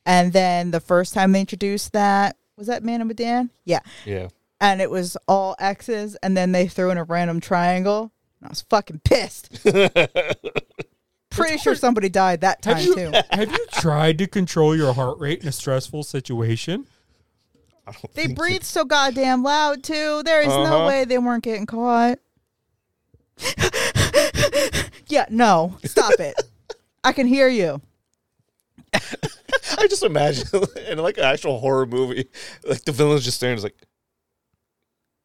[0.06, 3.50] and then the first time they introduced that was that Man of Medan.
[3.64, 4.28] Yeah, yeah.
[4.60, 8.12] and it was all X's, and then they threw in a random triangle.
[8.40, 9.64] And I was fucking pissed.
[11.34, 13.12] Pretty sure somebody died that time Have you, too.
[13.30, 16.86] have you tried to control your heart rate in a stressful situation?
[17.86, 20.22] I don't They think breathe so goddamn loud too.
[20.24, 20.86] There is no Uh-huh.
[20.86, 22.18] way they weren't getting caught.
[25.08, 26.34] yeah, no, stop it.
[27.02, 27.80] I can hear you.
[28.92, 29.00] you-
[29.78, 30.46] I just imagine
[30.88, 32.28] in like an actual horror movie,
[32.64, 33.76] like the villain's just staring, it's like,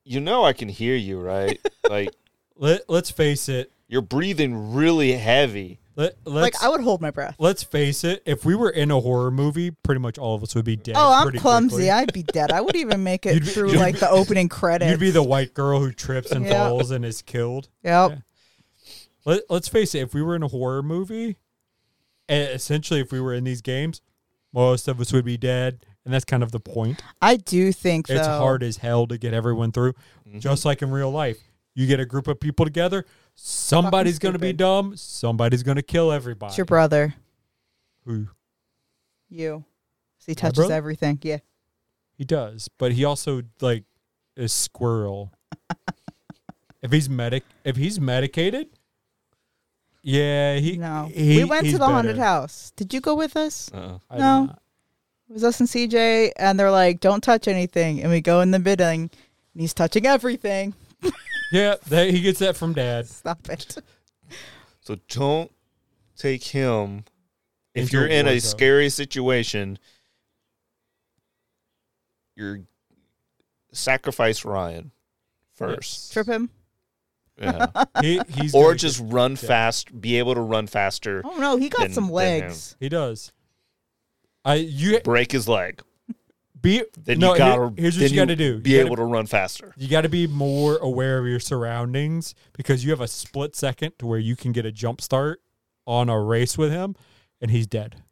[0.03, 1.59] you know, I can hear you, right?
[1.89, 2.09] like
[2.55, 3.71] Let Let's face it.
[3.87, 5.79] you're breathing really heavy.
[5.95, 7.35] Let Like let's I would hold my breath.
[7.39, 8.23] let's face it.
[8.25, 10.95] If we were in a horror movie, pretty much all of us would be dead.
[10.97, 11.69] Oh, I'm clumsy.
[11.75, 11.91] quickly.
[11.91, 12.51] I'd be dead.
[12.51, 14.89] I would even make it You'd be- through you'd like be- the opening credits.
[14.91, 16.69] You'd be the white girl who trips and Yeah.
[16.69, 17.67] falls and is killed.
[17.83, 18.11] Yep.
[18.11, 18.17] Yeah.
[19.25, 19.99] Let, let's face it.
[19.99, 21.35] If we were in a horror movie,
[22.29, 24.01] essentially, if we were in these games,
[24.53, 27.01] most of us would be dead, and that's kind of the point.
[27.21, 29.93] I do think It's though, hard as hell to get everyone through,
[30.27, 30.39] Mm-hmm.
[30.39, 31.37] just like in real life.
[31.75, 33.05] You get a group of people together,
[33.41, 36.49] somebody's going to be dumb, somebody's going to kill everybody.
[36.51, 37.13] It's your brother.
[38.05, 38.27] Who
[39.29, 39.63] You.
[40.19, 40.73] So he touches brother?
[40.73, 41.19] everything.
[41.21, 41.37] Yeah.
[42.17, 43.83] he does, but he also like
[44.35, 45.31] is squirrel.
[46.81, 48.67] if he's medic, if he's medicated,
[50.01, 51.09] yeah, he No.
[51.13, 52.71] he- we went he's to the haunted house.
[52.75, 53.69] Did you go with us?
[53.73, 53.99] Uh-uh.
[54.09, 54.45] I did No.
[54.45, 54.61] not.
[55.29, 58.49] It was us and CJ, and they're like, "Don't touch anything," and we go in
[58.49, 59.01] the bidding,
[59.53, 60.73] and he's touching everything.
[61.51, 63.07] Yeah, that, he gets that from dad.
[63.07, 63.77] Stop it.
[64.81, 65.51] So don't
[66.15, 67.05] take him
[67.73, 68.49] if Into you're a in a zone.
[68.51, 69.79] scary situation.
[72.35, 72.61] You're
[73.71, 74.91] sacrifice Ryan
[75.53, 76.49] first, Trip him.
[77.41, 77.67] yeah.
[78.01, 79.37] He he's or just get- run yeah.
[79.37, 82.75] fast, be able to run faster, Oh no, he got Then- some legs.
[82.79, 83.31] he does.
[84.45, 85.81] I you break his leg.
[86.61, 87.29] Be Then no.
[87.35, 87.73] you here- gotta.
[87.81, 88.59] here's what then you got to do.
[88.59, 89.73] Be You able gotta, to run faster.
[89.77, 93.93] You got to be more aware of your surroundings because you have a split second
[93.99, 95.41] to where you can get a jump start
[95.87, 96.95] on a race with him,
[97.41, 98.03] and he's dead.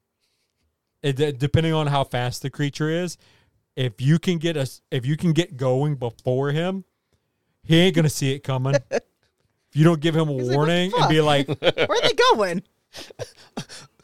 [1.03, 3.17] It, depending on how fast the creature is,
[3.75, 6.85] if you can get us, if you can get going before him,
[7.63, 8.73] he ain't gonna see it coming.
[8.91, 9.01] if
[9.73, 12.13] you don't give him a He's like, "What warning and be like, Where are they
[12.33, 12.63] going?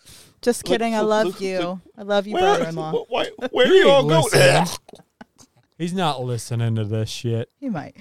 [0.44, 0.94] Just kidding.
[0.94, 1.82] I love look, you.
[1.98, 2.92] I love you, Where, brother-in-law.
[2.92, 4.24] wh- why, where are you all ain't going?
[4.24, 4.78] listening.
[5.78, 7.50] he's not listening to this shit.
[7.60, 7.96] He might.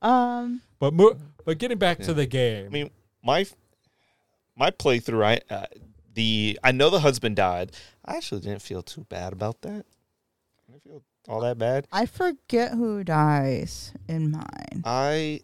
[0.00, 0.62] Um.
[0.78, 2.90] But mo- but getting back to the game, I mean,
[3.22, 3.46] my
[4.56, 5.66] my playthrough, I uh,
[6.14, 7.72] the I know the husband died.
[8.04, 9.84] I actually didn't feel too bad about that.
[10.68, 11.86] I didn't feel all that bad.
[11.92, 14.82] I forget who dies in mine.
[14.84, 15.40] I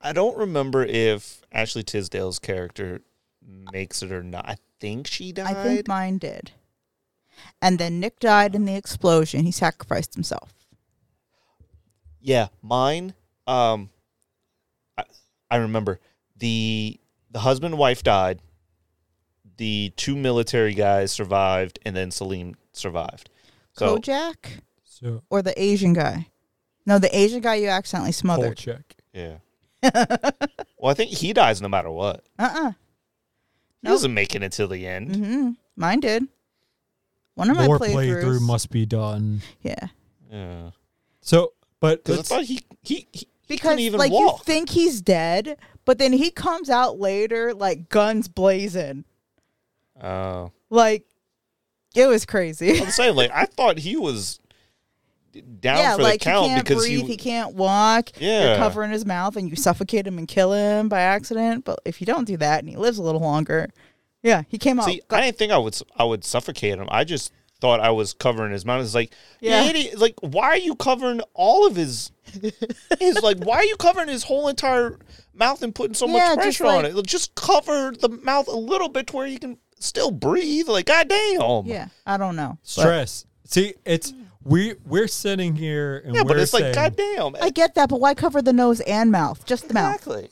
[0.00, 3.02] I don't remember if Ashley Tisdale's character
[3.72, 4.48] makes it or not.
[4.48, 5.56] I think she died.
[5.56, 6.52] I think mine did.
[7.62, 9.44] And then Nick died in the explosion.
[9.44, 10.52] He sacrificed himself.
[12.20, 13.14] yeah, mine.
[13.46, 13.90] Um,
[14.98, 15.04] I,
[15.50, 16.00] I remember
[16.36, 16.98] the
[17.30, 18.40] the husband and wife died.
[19.56, 23.28] the two military guys survived, and then Salim survived.
[23.72, 26.28] So Kojak So or the Asian guy?
[26.86, 28.56] No, the Asian guy you accidentally smothered.
[28.56, 28.96] check.
[29.12, 29.36] yeah.
[30.78, 32.24] well, I think he dies no matter what.
[32.38, 32.74] Uh uh He
[33.82, 33.92] Nope.
[33.92, 35.10] wasn't making it until the end.
[35.10, 35.50] Mm-hmm.
[35.76, 36.28] Mine did.
[37.34, 38.22] One of my playthroughs.
[38.22, 39.40] playthrough must be done.
[39.62, 39.86] yeah.
[40.30, 40.70] Yeah.
[41.22, 44.38] So, but Because I let's- thought he he, he, he Because couldn't even like walk.
[44.40, 49.04] you think he's dead, but then he comes out later like guns blazing.
[50.02, 50.52] Oh.
[50.68, 51.04] Like
[51.94, 52.80] it was crazy.
[52.80, 54.38] I'm saying, like, I thought he was
[55.60, 58.10] down yeah, for like the count he can't because breathe, he, he can't walk.
[58.18, 58.48] Yeah.
[58.48, 61.64] You're covering his mouth and you suffocate him and kill him by accident.
[61.64, 63.68] But if you don't do that and he lives a little longer,
[64.22, 64.86] yeah, he came out.
[64.86, 66.88] See, I didn't think I would I would suffocate him.
[66.90, 68.82] I just thought I was covering his mouth.
[68.82, 69.62] It's like, Yeah.
[69.64, 69.98] yeah, idiot.
[69.98, 72.10] Like, why are you covering all of his?
[72.98, 74.98] his like, why are you covering his whole entire
[75.34, 77.06] mouth and putting so Yeah, much just pressure on it?
[77.06, 80.68] Just cover the mouth a little bit to where you can still breathe.
[80.68, 81.66] Like, goddamn.
[81.66, 82.58] yeah, I don't know.
[82.62, 83.26] But stress.
[83.44, 84.12] See, it's
[84.44, 87.36] we we're sitting here and Yeah, we're but it's like, saying, goddamn.
[87.42, 89.44] I get that, but why cover the nose and mouth?
[89.44, 89.94] Just the mouth.
[89.96, 90.30] exactly.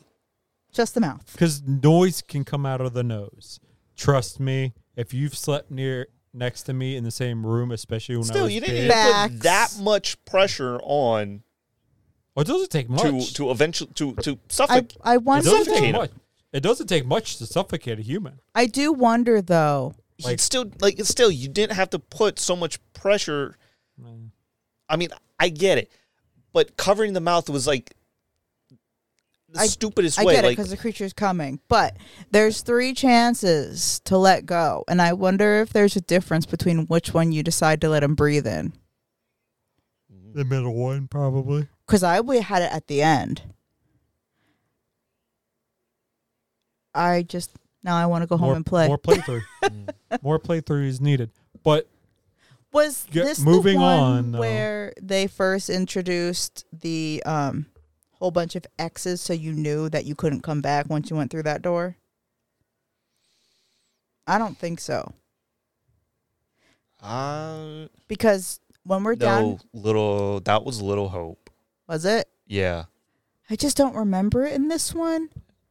[0.73, 1.25] Just the mouth.
[1.33, 3.59] because noise can come out of the nose.
[3.97, 8.25] Trust me, if you've slept near next to me in the same room, especially when
[8.25, 11.43] I Still, was you didn't big, put that much pressure on
[12.37, 13.03] oh, it doesn't take much.
[13.03, 14.97] to to eventually to to suffocate.
[15.03, 15.51] I it wonder.
[15.51, 16.11] doesn't suffocate take much.
[16.53, 18.41] It doesn't take much to suffocate a human.
[18.55, 19.95] I do wonder though.
[20.17, 23.57] He like- still like it's still you didn't have to put so much pressure
[24.89, 25.91] I mean, I get it,
[26.53, 27.95] but covering the mouth was like
[29.51, 30.33] the I- stupidest I way.
[30.33, 31.97] I get it because the creature's coming, but
[32.31, 37.15] there's three chances to let go, and I wonder if there's a difference between which
[37.15, 38.73] one you decide to let him breathe in.
[40.13, 40.39] Mm-hmm.
[40.39, 41.69] The middle one, probably.
[41.87, 43.43] Because I we had it at the end.
[46.95, 47.51] I just
[47.83, 48.89] now I want to go home more, and play.
[48.89, 49.43] More playthrough.
[50.11, 50.23] Mm.
[50.23, 51.31] more playthrough is needed.
[51.63, 51.87] But
[52.73, 54.41] Was Get- this moving the one on, though.
[54.41, 57.67] where they first introduced the um
[58.13, 61.31] whole bunch of X's so you knew that you couldn't come back once you went
[61.31, 61.97] through that door?
[64.27, 65.13] I don't think so.
[67.03, 71.51] uh, Because when we're down little that was Little Hope.
[71.87, 72.29] was it?
[72.47, 72.85] Yeah,
[73.49, 75.31] I just don't remember it in this one.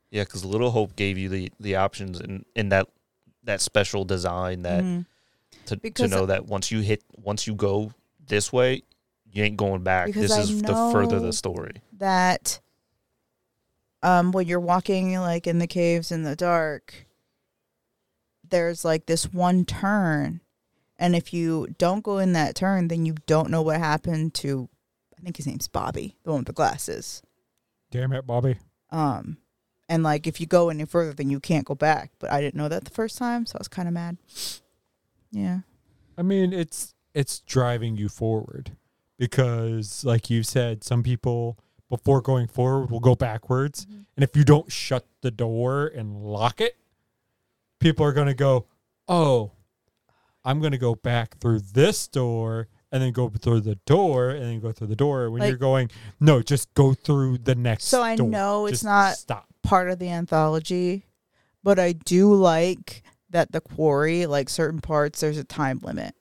[0.10, 2.88] yeah, because Little Hope gave you the the options in in that
[3.44, 5.06] that special design that Mhm.
[5.65, 7.91] To to know that once you hit once you go
[8.28, 8.84] this way,
[9.32, 10.12] you ain't going back.
[10.13, 11.82] This I is the further the story.
[11.98, 12.60] That
[14.04, 17.08] um when you're walking like in the caves in the dark,
[18.50, 20.41] there's like this one turn.
[21.00, 24.70] And if you don't go in that turn, then you don't know what happened to
[25.17, 27.22] I think his name's Bobby, the one with the glasses.
[27.91, 28.58] damn it, Bobby.
[28.89, 29.38] Um
[29.89, 32.12] and like if you go any further then you can't go back.
[32.20, 34.17] But I didn't know that the first time, so I was kinda mad.
[35.32, 35.60] Yeah.
[36.18, 38.72] I mean, it's it's driving you forward
[39.18, 41.58] because, like you said, some people
[41.90, 44.02] before going forward will go backwards, Mm-hmm.
[44.18, 46.76] and if you don't shut the door and lock it,
[47.80, 48.66] people are going to go,
[49.08, 49.52] "Oh,
[50.44, 54.44] I'm going to go back through this door." And then go through the door, and
[54.46, 55.30] then go through the door.
[55.30, 57.84] When Like- you're going, no, just go through the next.
[57.84, 58.30] So I door.
[58.30, 59.46] know it's Just not stop.
[59.62, 61.06] part of the anthology,
[61.63, 66.16] but I do like that the quarry, like certain parts, there's a time limit,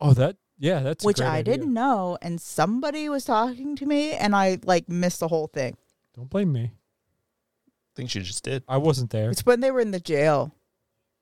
[0.00, 1.56] Oh, that yeah, that's a which great I idea.
[1.58, 2.18] didn't know.
[2.22, 5.76] And somebody was talking to me, and I like missed the whole thing.
[6.14, 6.72] Don't blame me.
[6.72, 8.62] I think she just did.
[8.68, 9.30] I wasn't there.
[9.30, 10.54] It's when they were in the jail,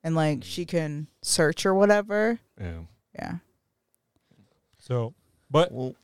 [0.03, 2.39] and like she can search or whatever.
[2.61, 2.81] Yeah.
[3.15, 3.35] Yeah.
[4.79, 5.15] So,
[5.51, 5.95] but Well,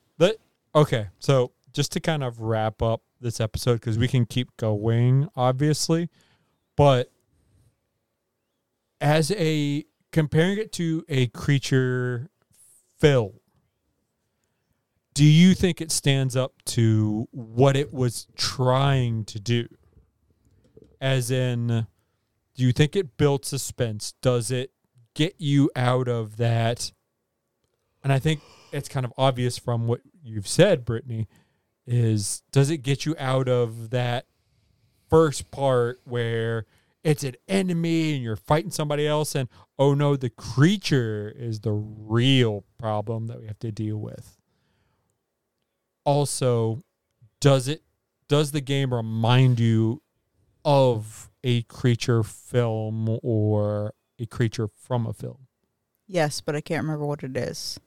[0.74, 5.26] Okay, so just to kind of wrap up this episode because we can keep going,
[5.34, 6.10] obviously,
[6.76, 7.10] but
[9.00, 12.30] as a comparing it to a creature
[12.98, 13.32] film,
[15.14, 19.66] do you think it stands up to what it was trying to do?
[21.00, 21.86] As in,
[22.54, 24.12] do you think it built suspense?
[24.20, 24.72] Does it
[25.14, 26.92] get you out of that?
[28.02, 28.40] And I think
[28.72, 31.28] it's kind of obvious from what you've said, Brittany,
[31.86, 34.26] is does it get you out of that
[35.08, 36.66] first part where
[37.06, 39.48] it's an enemy and you're fighting somebody else and
[39.78, 44.36] oh no, the creature is the real problem that we have to deal with.
[46.04, 46.82] Also,
[47.40, 47.82] does it
[48.28, 50.02] does the game remind you
[50.64, 55.46] of a creature film or a creature from a film?
[56.08, 57.78] Yes, but I can't remember what it is.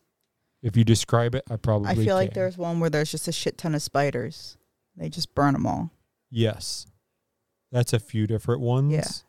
[0.64, 3.34] If you describe it, I probably I feel like there's one where there's just a
[3.34, 4.58] shit ton of spiders.
[4.96, 5.92] They just burn them all.
[6.32, 6.86] Yes.
[7.72, 9.24] That's a few different ones.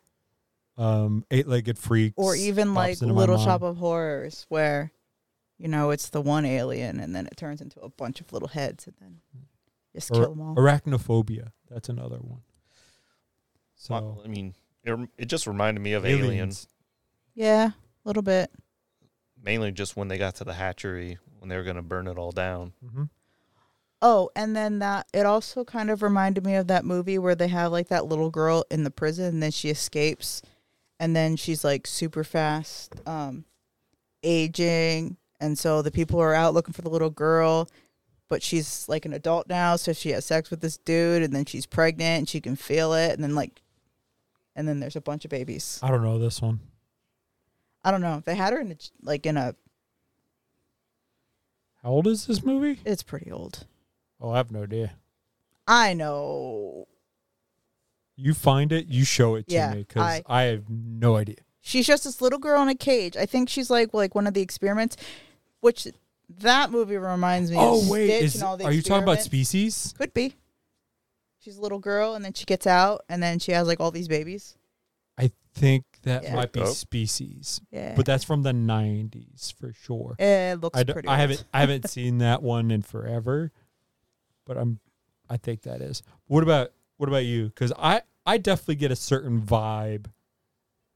[0.78, 3.36] um, Eight Legged Freaks, or even like Little.
[3.38, 4.92] Shop of Horrors, where
[5.58, 8.48] you know it's the one alien, and then it turns into a bunch of little
[8.48, 9.20] heads, and then
[9.94, 10.54] just Or- kill them all.
[10.56, 11.52] Arachnophobia.
[11.68, 12.40] That's another one.
[13.76, 16.66] So Well, I mean, it, it just reminded me of Alien, aliens.
[17.34, 17.70] yeah,
[18.04, 18.50] a little bit.
[19.42, 22.18] mainly just when they got to the hatchery when they were going to burn it
[22.18, 22.72] all down.
[22.86, 23.04] hmm
[24.02, 27.48] Oh, and then that it also kind of reminded me of that movie where they
[27.48, 30.40] have like that little girl in the prison and then she escapes
[30.98, 33.44] and then she's like super fast um
[34.22, 37.68] aging and so the people are out looking for the little girl
[38.28, 41.44] but she's like an adult now so she has sex with this dude and then
[41.44, 43.62] she's pregnant and she can feel it and then like
[44.56, 45.78] and then there's a bunch of babies.
[45.82, 46.60] I don't know this one.
[47.84, 48.22] I don't know.
[48.26, 49.54] They had her in a, like in a
[51.82, 52.80] How old is this movie?
[52.84, 53.66] it's pretty old.
[54.20, 54.92] Oh, I have no idea.
[55.66, 56.86] I know.
[58.16, 61.36] You find it, you show it to Yeah, me because I- I have no idea.
[61.62, 63.16] She's just this little girl in a cage.
[63.16, 64.96] I think she's like like one of the experiments,
[65.60, 65.86] which
[66.38, 67.56] that movie reminds me.
[67.58, 69.94] Oh of wait, Stitch is and all the are you talking about species?
[69.96, 70.34] Could be.
[71.38, 73.90] She's a little girl, and then she gets out, and then she has like all
[73.90, 74.56] these babies.
[75.18, 76.34] I think that Yeah.
[76.34, 76.66] might be Oh.
[76.72, 80.16] species, Yeah, but that's from the '90s for sure.
[80.18, 81.08] it looks I, d- pretty.
[81.08, 81.20] I old.
[81.20, 83.52] haven't I haven't seen that one in forever,
[84.50, 84.80] but I'm
[85.28, 86.02] I think that is.
[86.26, 87.46] What about what about you?
[87.46, 90.06] Because I I definitely get a certain vibe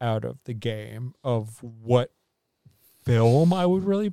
[0.00, 2.11] out of the game of what
[3.05, 4.12] film I would really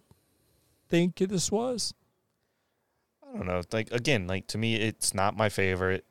[0.89, 1.95] think this was.
[3.23, 3.63] I don't know.
[3.71, 6.05] Like again, like to me, it's not my favorite.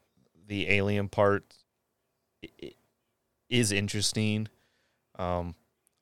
[0.49, 1.55] The alien part
[3.49, 4.49] is interesting.
[5.21, 5.55] Um,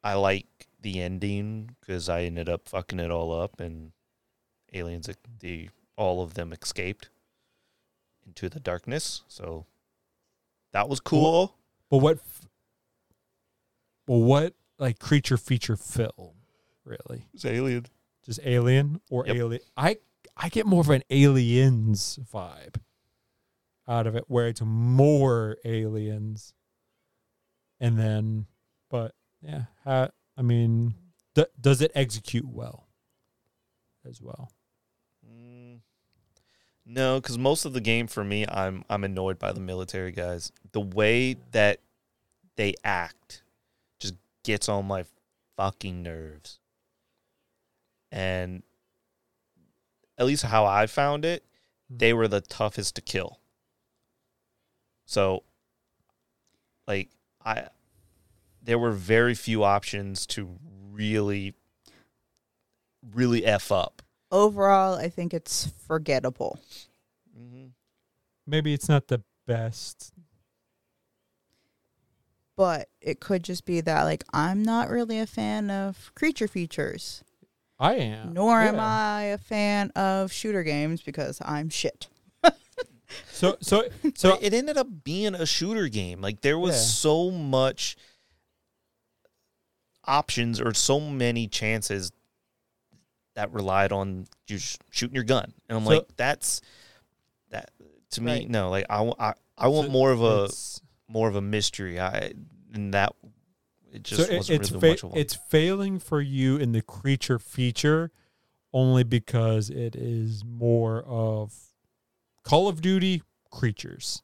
[0.02, 0.46] I like
[0.80, 3.92] the ending because I ended up fucking it all up, and
[4.72, 5.10] aliens,
[5.40, 7.10] the all of them escaped
[8.28, 9.22] into the darkness.
[9.26, 9.66] So
[10.72, 11.56] that was cool.
[11.90, 12.18] But what?
[14.06, 16.34] Well, what like creature feature film
[16.84, 17.26] really?
[17.34, 17.86] It's alien.
[18.24, 19.36] Just Alien or Yep.
[19.36, 19.60] Alien?
[19.76, 19.96] I
[20.36, 22.76] I get more of an Aliens vibe
[23.86, 26.52] out of it, where it's more aliens,
[27.80, 28.46] and then,
[28.90, 30.92] but yeah, ha, I mean,
[31.34, 32.86] d- does it execute well
[34.06, 34.52] as well?
[36.90, 40.50] No, because most of the game for me, I'm I'm annoyed by the military guys.
[40.72, 41.80] The way that
[42.56, 43.42] they act
[44.00, 45.04] just gets on my
[45.58, 46.60] fucking nerves.
[48.10, 48.62] And
[50.16, 51.98] at least how I found it, mm-hmm.
[51.98, 53.38] they were the toughest to kill.
[55.04, 55.42] So,
[56.86, 57.10] like
[57.44, 57.68] I,
[58.62, 60.58] there were very few options to
[60.90, 61.52] really,
[63.12, 64.00] really f up.
[64.30, 66.58] Overall, I think it's forgettable.
[67.38, 67.66] Mm-hmm.
[68.46, 70.12] Maybe it's not the best.
[72.56, 77.22] But it could just be that like I'm not really a fan of creature features.
[77.78, 78.32] I am.
[78.32, 82.08] Nor am I a fan of shooter games because I'm shit.
[83.30, 86.20] So so So so it ended up being a shooter game.
[86.20, 86.80] Like there was Yeah.
[86.82, 87.96] so much
[90.04, 92.10] options or so many chances
[93.38, 96.60] that relied on you sh- shooting your gun, and I'm So- like, that's
[97.50, 97.70] that
[98.10, 98.32] to me.
[98.32, 98.50] Right.
[98.50, 100.48] No, like I, I, I want So more of a
[101.08, 102.00] more of a mystery.
[102.00, 102.32] I
[102.74, 103.14] and that
[103.92, 105.18] it just it- wasn't it's really fa- much of one.
[105.20, 108.10] it's failing for you in the creature feature
[108.72, 111.54] only because it is more of
[112.42, 114.22] Call of Duty creatures.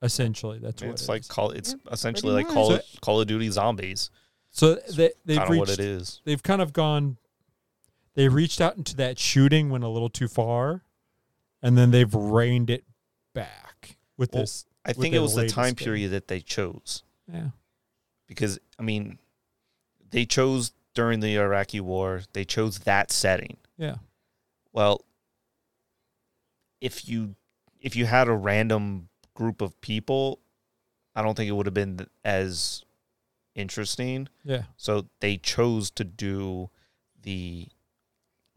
[0.00, 1.28] Essentially, that's I mean, what it's it like is.
[1.28, 1.50] call.
[1.52, 2.94] It's Yeah, essentially pretty like Call much.
[2.94, 4.10] of, Call of Duty Zombies.
[4.50, 6.20] so they they've Kind of what it is.
[6.24, 7.18] they've kind of gone
[8.14, 10.82] they reached out into that shooting went a little too far
[11.62, 12.84] and then they've reined it
[13.34, 15.84] back with Well, this I think it was the time game.
[15.86, 17.02] period that they chose.
[17.32, 17.48] yeah
[18.26, 19.18] because I mean,
[20.10, 22.22] they chose during the Iraqi War.
[22.32, 23.56] They chose that setting.
[23.78, 23.96] yeah
[24.72, 25.04] Well,
[26.80, 27.34] if you
[27.80, 30.38] if you had a random group of people,
[31.14, 32.84] I don't think it would have been as
[33.54, 34.28] interesting.
[34.44, 36.70] yeah So they chose to do
[37.22, 37.68] the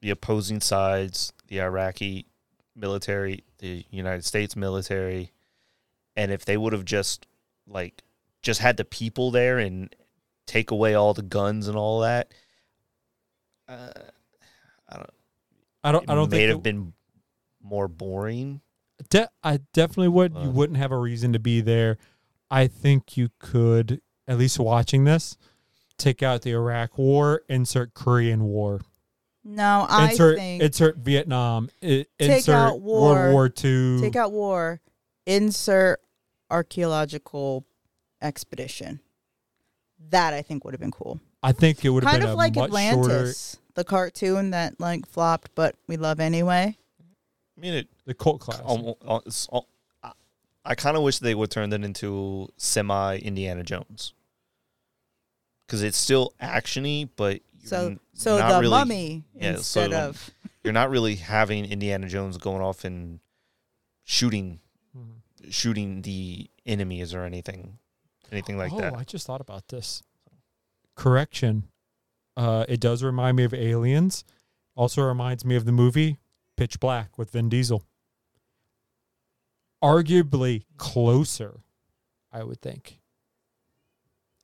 [0.05, 2.27] the opposing sides, the Iraqi
[2.75, 5.31] military, the United States military,
[6.15, 7.25] and if they would have just
[7.67, 8.03] like
[8.43, 9.95] just had the people there and
[10.45, 12.31] take away all the guns and all that,
[13.67, 13.89] uh,
[14.87, 15.09] I don't.
[15.83, 16.93] i don't i don't may think have been
[17.63, 18.61] more boring.
[19.09, 20.33] De- I definitely would.
[20.33, 20.51] you Uh.
[20.51, 21.97] wouldn't have a reason to be there.
[22.51, 25.35] I think you could, at least watching this,
[25.97, 28.81] take out the Iraq War, insert Korean War,
[29.47, 34.01] No, I insert think insert Vietnam, i- Take insert out war, World War Two.
[34.01, 34.81] take out war,
[35.27, 36.01] insert
[36.49, 37.63] archaeological
[38.21, 38.99] expedition.
[40.09, 41.19] That I think would have been cool.
[41.43, 43.11] I think it would have Kind been of a like much shorter.
[43.11, 46.75] Atlantis, the cartoon that like flopped, but we love anyway.
[47.57, 48.61] I mean, it The cult class.
[48.61, 49.67] almost, it's, al-
[50.03, 50.11] I,
[50.65, 54.13] I kind of wish they would turn that into semi Indiana Jones
[55.67, 60.31] because it's still actiony, but you're So so the really- mummy yeah, instead so- of
[60.63, 63.19] You're not really having Indiana Jones going off and
[64.03, 64.59] shooting
[64.97, 65.21] Mhm.
[65.51, 67.77] shooting the enemies or anything,
[68.31, 68.77] anything like that.
[68.77, 68.99] oh, that.
[68.99, 70.01] I just thought about this.
[70.95, 71.67] Correction.
[72.37, 74.23] Uh, it does remind me of Aliens.
[74.75, 76.17] Also reminds me of the movie
[76.57, 77.83] Pitch Black with Vin Diesel.
[79.83, 81.61] Arguably closer,
[82.31, 82.99] I would think.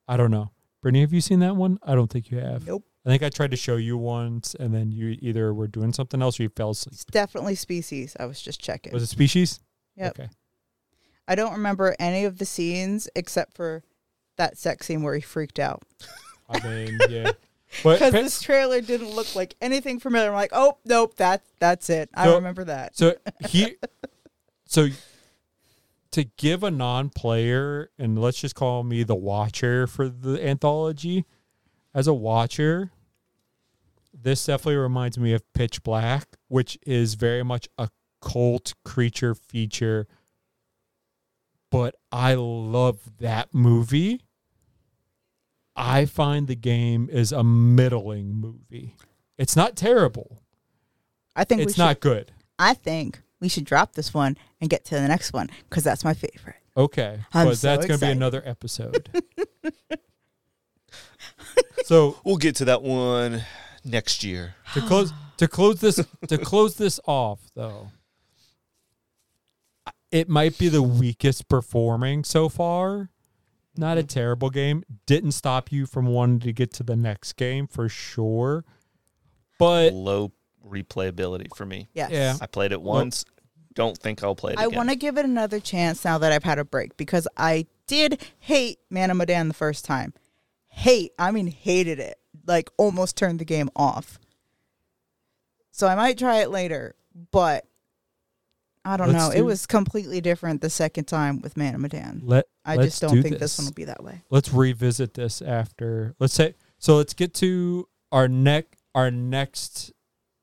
[0.07, 0.51] I don't know.
[0.82, 1.80] Brittany, have you seen that one?
[1.84, 2.67] I don't think you have.
[2.67, 2.84] nope.
[3.05, 6.21] I think I tried to show you once, and then you either were doing something
[6.21, 6.93] else or you fell asleep.
[6.93, 8.15] It's definitely species.
[8.19, 8.93] I was just checking.
[8.93, 9.59] Was it Species?
[9.95, 10.19] Yep.
[10.19, 10.29] Okay.
[11.27, 13.83] I don't remember any of the scenes except for
[14.37, 15.83] that sex scene where he freaked out.
[16.49, 17.31] I mean, yeah.
[17.83, 20.27] But Because this trailer didn't look like anything familiar.
[20.29, 22.09] I'm like, oh nope, that that's it.
[22.13, 22.95] I So- remember that.
[22.97, 23.15] So
[23.47, 23.75] he,
[24.65, 24.89] so
[26.11, 31.25] to give a non-player, and let's just call me the watcher for the anthology,
[31.93, 32.91] as a watcher,
[34.13, 37.89] this definitely reminds me of Pitch Black, which is very much a
[38.21, 40.07] cult creature feature.
[41.69, 44.21] But I love that movie.
[45.75, 48.95] I find the game is a middling movie.
[49.37, 50.41] It's not terrible.
[51.35, 52.31] I think we It's should, not good.
[52.59, 56.03] I think we should drop this one and get to the next one because that's
[56.03, 56.57] my favorite.
[56.75, 59.09] Okay, I'm but so that's going to be another episode.
[61.91, 63.43] so We'll get to that one
[63.83, 64.55] next year.
[64.73, 67.89] to close to close this to close this off though,
[70.11, 73.09] it might be the weakest performing so far.
[73.75, 74.07] Not a mm.
[74.07, 74.83] terrible game.
[75.05, 78.65] Didn't stop you from wanting to get to the next game for sure.
[79.59, 80.31] But Low
[80.67, 81.89] replayability for me.
[81.93, 82.11] Yes.
[82.11, 82.37] Yeah.
[82.41, 83.25] I played it once.
[83.73, 86.43] Don't think I'll play it I want to give it another chance now that I've
[86.43, 90.13] had a break because I did hate Man of Medan the first time.
[90.74, 92.17] Hate, I mean, hated it.
[92.47, 94.19] Like, almost turned the game off.
[95.72, 96.95] So I might try it later,
[97.32, 97.65] but
[98.84, 99.32] I don't Let's know.
[99.32, 102.22] do- It was completely different the second time with Man of Medan.
[102.26, 104.22] let I just don't do think this one will be that way.
[104.30, 109.91] let's revisit this after let's say so let's get to our neck our next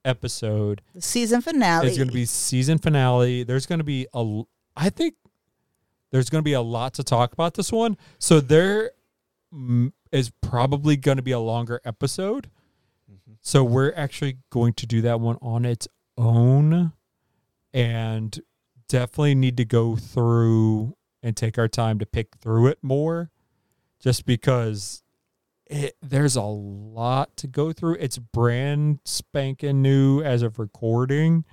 [0.05, 4.43] episode The season finale is going to be season finale there's going to be a.
[4.77, 5.15] I think
[6.11, 8.93] there's going to be a lot to talk about this one so there
[9.53, 12.51] mm, is probably going to be a longer episode
[13.11, 13.37] Mhm.
[13.41, 16.93] so we're actually going to do that one on its own
[17.73, 18.41] and
[18.89, 23.31] definitely need to go through and take our time to pick through it more
[24.01, 25.03] just because
[25.67, 27.95] it, there's a lot to go through.
[28.01, 31.45] It's brand spanking new as of recording.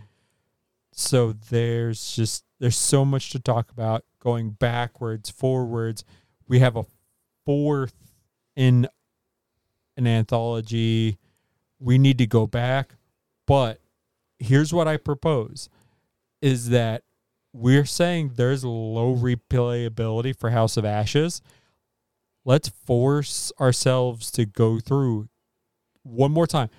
[0.94, 6.06] So there's just there's so much to talk about going backwards, forwards.
[6.48, 6.86] We have a
[7.46, 8.05] fourth
[8.56, 8.88] in
[9.98, 11.18] an anthology.
[11.80, 12.96] We need to go back,
[13.46, 13.80] but
[14.40, 15.70] here's what I propose
[16.42, 17.04] is that
[17.54, 21.42] we're saying there's low replayability for House of Ashes.
[22.44, 25.30] Let's force ourselves to go through
[26.04, 26.70] one more time,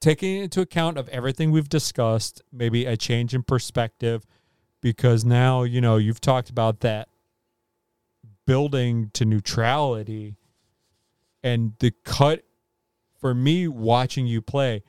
[0.00, 4.26] taking into account of everything we've discussed, maybe a change in perspective,
[4.82, 7.08] because now you know you've talked about that
[8.46, 10.34] building to neutrality,
[11.44, 12.42] and the cut
[13.20, 14.82] for me watching you play.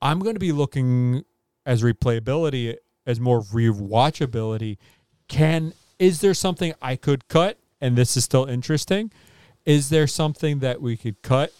[0.00, 1.24] I'm going to be looking
[1.66, 4.78] as replayability as more rewatchability.
[5.26, 9.10] Can is there something I could cut and this is still interesting?
[9.66, 11.52] Is there something that we could cut?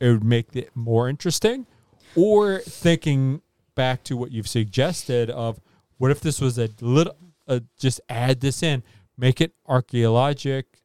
[0.00, 1.66] It would make it more interesting.
[2.14, 3.42] Or thinking
[3.74, 5.60] back to what you've suggested of
[5.98, 7.16] what if this was a little
[7.48, 8.82] uh, just add this in,
[9.18, 10.82] make it archaeologic.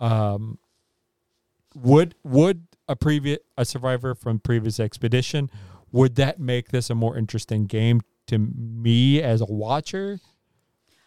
[0.00, 0.58] Um,
[1.74, 5.50] would would a previous a survivor from previous expedition
[5.92, 10.18] would that make this a more interesting game to me as a watcher?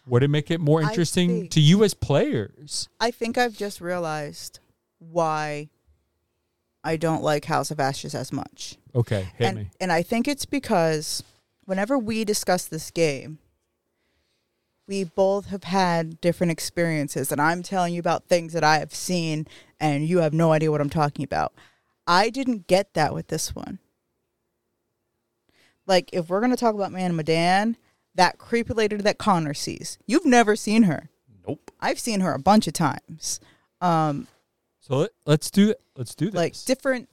[0.08, 2.88] Would it make it more interesting think- to you as players?
[3.00, 4.60] I think I've just realized
[5.00, 5.70] why
[6.84, 8.78] I don't like House of Ashes as much.
[8.94, 9.70] Okay, hit and, me.
[9.82, 11.24] and I think it's because
[11.66, 13.40] whenever we discuss this game,
[14.88, 18.94] we both have had different experiences, and I'm telling you about things that I have
[18.94, 19.48] seen,
[19.80, 21.54] and you have no idea what I'm talking about.
[22.08, 23.80] I didn't get that with this one.
[25.88, 27.78] Like, if we're going to talk about Man Medan,
[28.16, 31.10] that creepy lady that Connor sees, you've never seen her.
[31.48, 31.72] Nope.
[31.80, 33.40] I've seen her a bunch of times.
[33.82, 34.28] Um,
[34.82, 35.74] So let, let's do.
[35.96, 36.36] Let's do this.
[36.36, 37.10] like different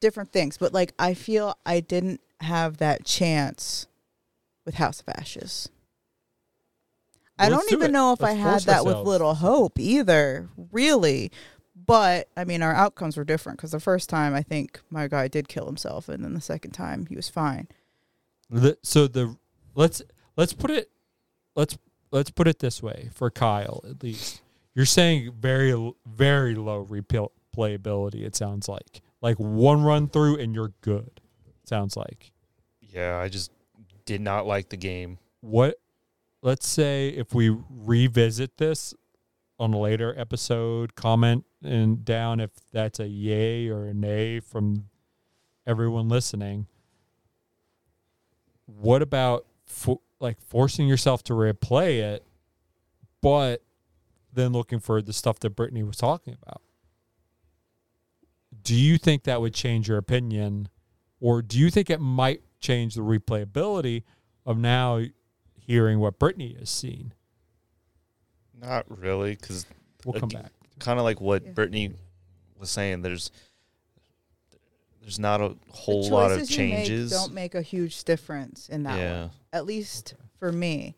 [0.00, 3.86] different things but like i feel i didn't have that chance
[4.64, 5.68] with house of ashes
[7.40, 7.92] i Well, don't let's do even it.
[7.92, 11.30] know if i Let's had force that with little hope either really
[11.86, 15.26] but i mean our outcomes were different because the first time i think my guy
[15.28, 17.66] did kill himself and then the second time he was fine
[18.50, 19.36] The- so the
[19.74, 20.02] let's
[20.36, 20.90] let's put it
[21.56, 21.76] let's
[22.12, 24.42] let's put it this way for Kyle at least.
[24.74, 25.72] You're saying very
[26.06, 28.22] very low replayability.
[28.24, 31.20] It sounds like like one run through and you're good.
[31.64, 32.32] Sounds like
[32.80, 33.50] Yeah, I just
[34.06, 35.18] did not like the game.
[35.40, 35.76] what.
[36.42, 38.94] Let's say if we revisit this
[39.58, 44.88] on a later episode, comment and down if that's a yay or a nay from
[45.66, 46.66] everyone listening.
[48.64, 52.24] What about fo- like forcing yourself to replay it,
[53.20, 53.62] but
[54.32, 56.62] then looking for the stuff that Brittany was talking about?
[58.62, 60.68] Do you think that would change your opinion,
[61.20, 64.04] or do you think it might change the replayability
[64.46, 65.02] of now
[65.70, 67.12] hearing what Brittany has seen?
[68.60, 69.66] Not really, because
[70.04, 70.50] We'll come back.
[70.80, 71.52] kind of like what Yeah.
[71.52, 71.92] Brittany
[72.58, 73.02] was saying.
[73.02, 73.30] There's
[75.00, 77.10] there's not a The whole lot of choices you make changes.
[77.10, 80.94] don't make a huge difference in that yeah, one at least for me.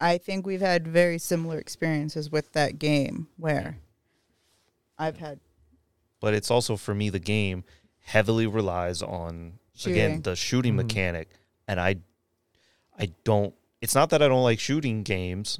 [0.00, 3.78] I think we've had very similar experiences with that game where
[4.98, 5.40] I've had
[6.20, 7.64] but it's also for me the game
[8.04, 9.92] heavily relies on Shooting.
[9.92, 10.76] again the shooting Mhm.
[10.76, 11.28] mechanic,
[11.68, 11.96] and I
[12.98, 13.54] I don't.
[13.80, 15.58] It's not that I don't like shooting games,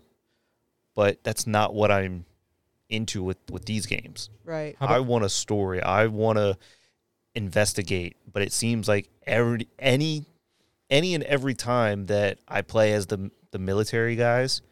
[0.94, 2.24] but that's not what I'm
[2.88, 4.30] into with with these games.
[4.44, 4.76] right.
[4.78, 5.82] How I want a story.
[5.82, 6.56] I want to
[7.34, 10.24] investigate, but it seems like every any
[10.90, 14.62] any and every time that I play as the the military guys,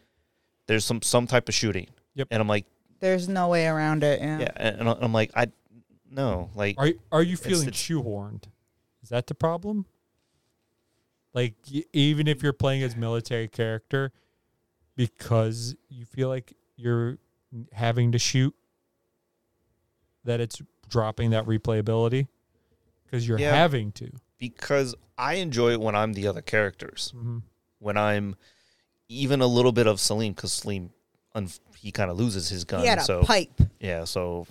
[0.67, 1.89] there's some some type of shooting.
[2.15, 2.29] Yep.
[2.31, 2.67] And I'm like,
[3.01, 4.21] There's no way around it.
[4.21, 4.39] Yeah.
[4.41, 5.49] yeah, and I'm like, I
[6.11, 8.45] no, like are you, are you feeling it's- shoehorned?
[9.03, 9.85] Is that the problem?
[11.35, 11.55] Like
[11.93, 14.13] even if you're playing as military character,
[14.97, 17.19] because you feel like you're
[17.73, 18.55] having to shoot,
[20.25, 22.29] that it's dropping that replayability
[23.05, 23.55] because you're Yeah.
[23.55, 24.11] having to.
[24.39, 27.13] because I enjoy it when I'm the other characters.
[27.17, 27.39] Mm-hmm.
[27.79, 28.37] When I'm
[29.09, 30.91] even a little bit of Salim, because Salim,
[31.35, 32.81] unf he kind of loses his gun.
[32.81, 33.61] he had a so pipe.
[33.81, 34.47] yeah, so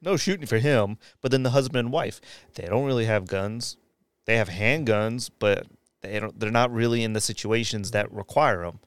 [0.00, 0.98] no shooting for him.
[1.20, 2.20] But then the husband and wife,
[2.54, 3.76] they don't really have guns.
[4.24, 5.66] They have handguns, but
[6.00, 6.38] they don't.
[6.38, 8.80] They're not really in the situations that require them.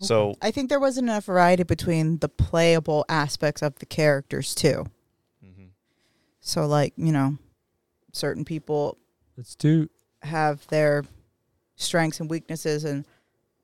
[0.00, 4.84] So I think there wasn't enough variety between the playable aspects of the characters too.
[5.42, 5.68] mhm.
[6.40, 7.38] So like, you know,
[8.12, 8.98] certain people
[9.38, 9.88] Let's do.
[10.22, 11.04] have their
[11.76, 13.06] strengths and weaknesses and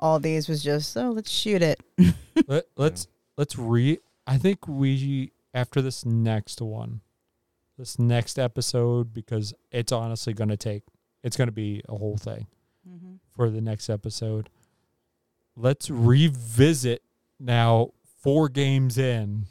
[0.00, 1.80] all these was just, oh, let's shoot it.
[2.48, 3.98] Let, let's let's re.
[4.26, 7.02] I think we after this next one,
[7.78, 10.82] this next episode, because it's honestly going to take.
[11.22, 12.46] It's going to be a whole thing
[12.88, 13.14] mm-hmm.
[13.34, 14.48] for the next episode.
[15.56, 17.02] Let's revisit
[17.38, 19.46] now four games in,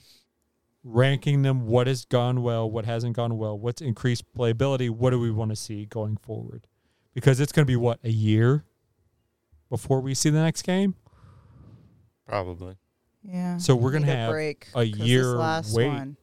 [0.84, 1.68] ranking them.
[1.68, 2.70] What has gone well?
[2.70, 3.58] What hasn't gone well?
[3.58, 4.90] What's increased playability?
[4.90, 6.68] What do we want to see going forward?
[7.14, 8.66] Because it's going to be what a year
[9.70, 10.96] before we see the next game.
[12.28, 12.76] probably
[13.24, 13.58] Yeah.
[13.58, 15.88] So we're gonna Need have break a 'cause this year last wait.
[15.88, 16.18] one.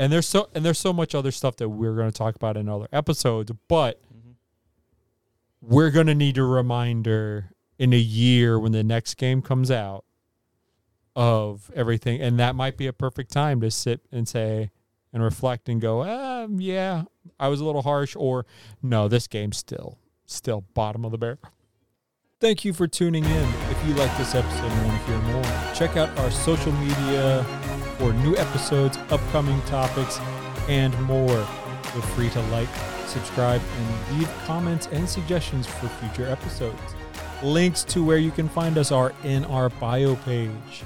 [0.00, 2.56] And there's so and there's so much other stuff that we're going to talk about
[2.56, 4.34] in other episodes but Mhm.
[5.60, 10.04] we're going to need a reminder in a year when the next game comes out
[11.16, 12.20] of everything.
[12.20, 14.70] And that might be a perfect time to sit and say
[15.12, 17.02] and reflect and go um, yeah
[17.40, 18.46] i was a little harsh or
[18.80, 21.38] no this game's still still bottom of the barrel.
[22.40, 23.48] Thank you for tuning in.
[23.70, 27.44] If you like this episode and want to hear more check out our social media
[28.00, 30.18] for new episodes, upcoming topics,
[30.68, 31.44] and more.
[31.82, 32.68] Feel free to like,
[33.06, 36.80] subscribe, and leave comments and suggestions for future episodes.
[37.42, 40.82] Links to where you can find us are in our bio page.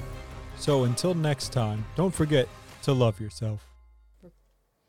[0.56, 2.48] So until next time, don't forget
[2.82, 3.73] to love yourself.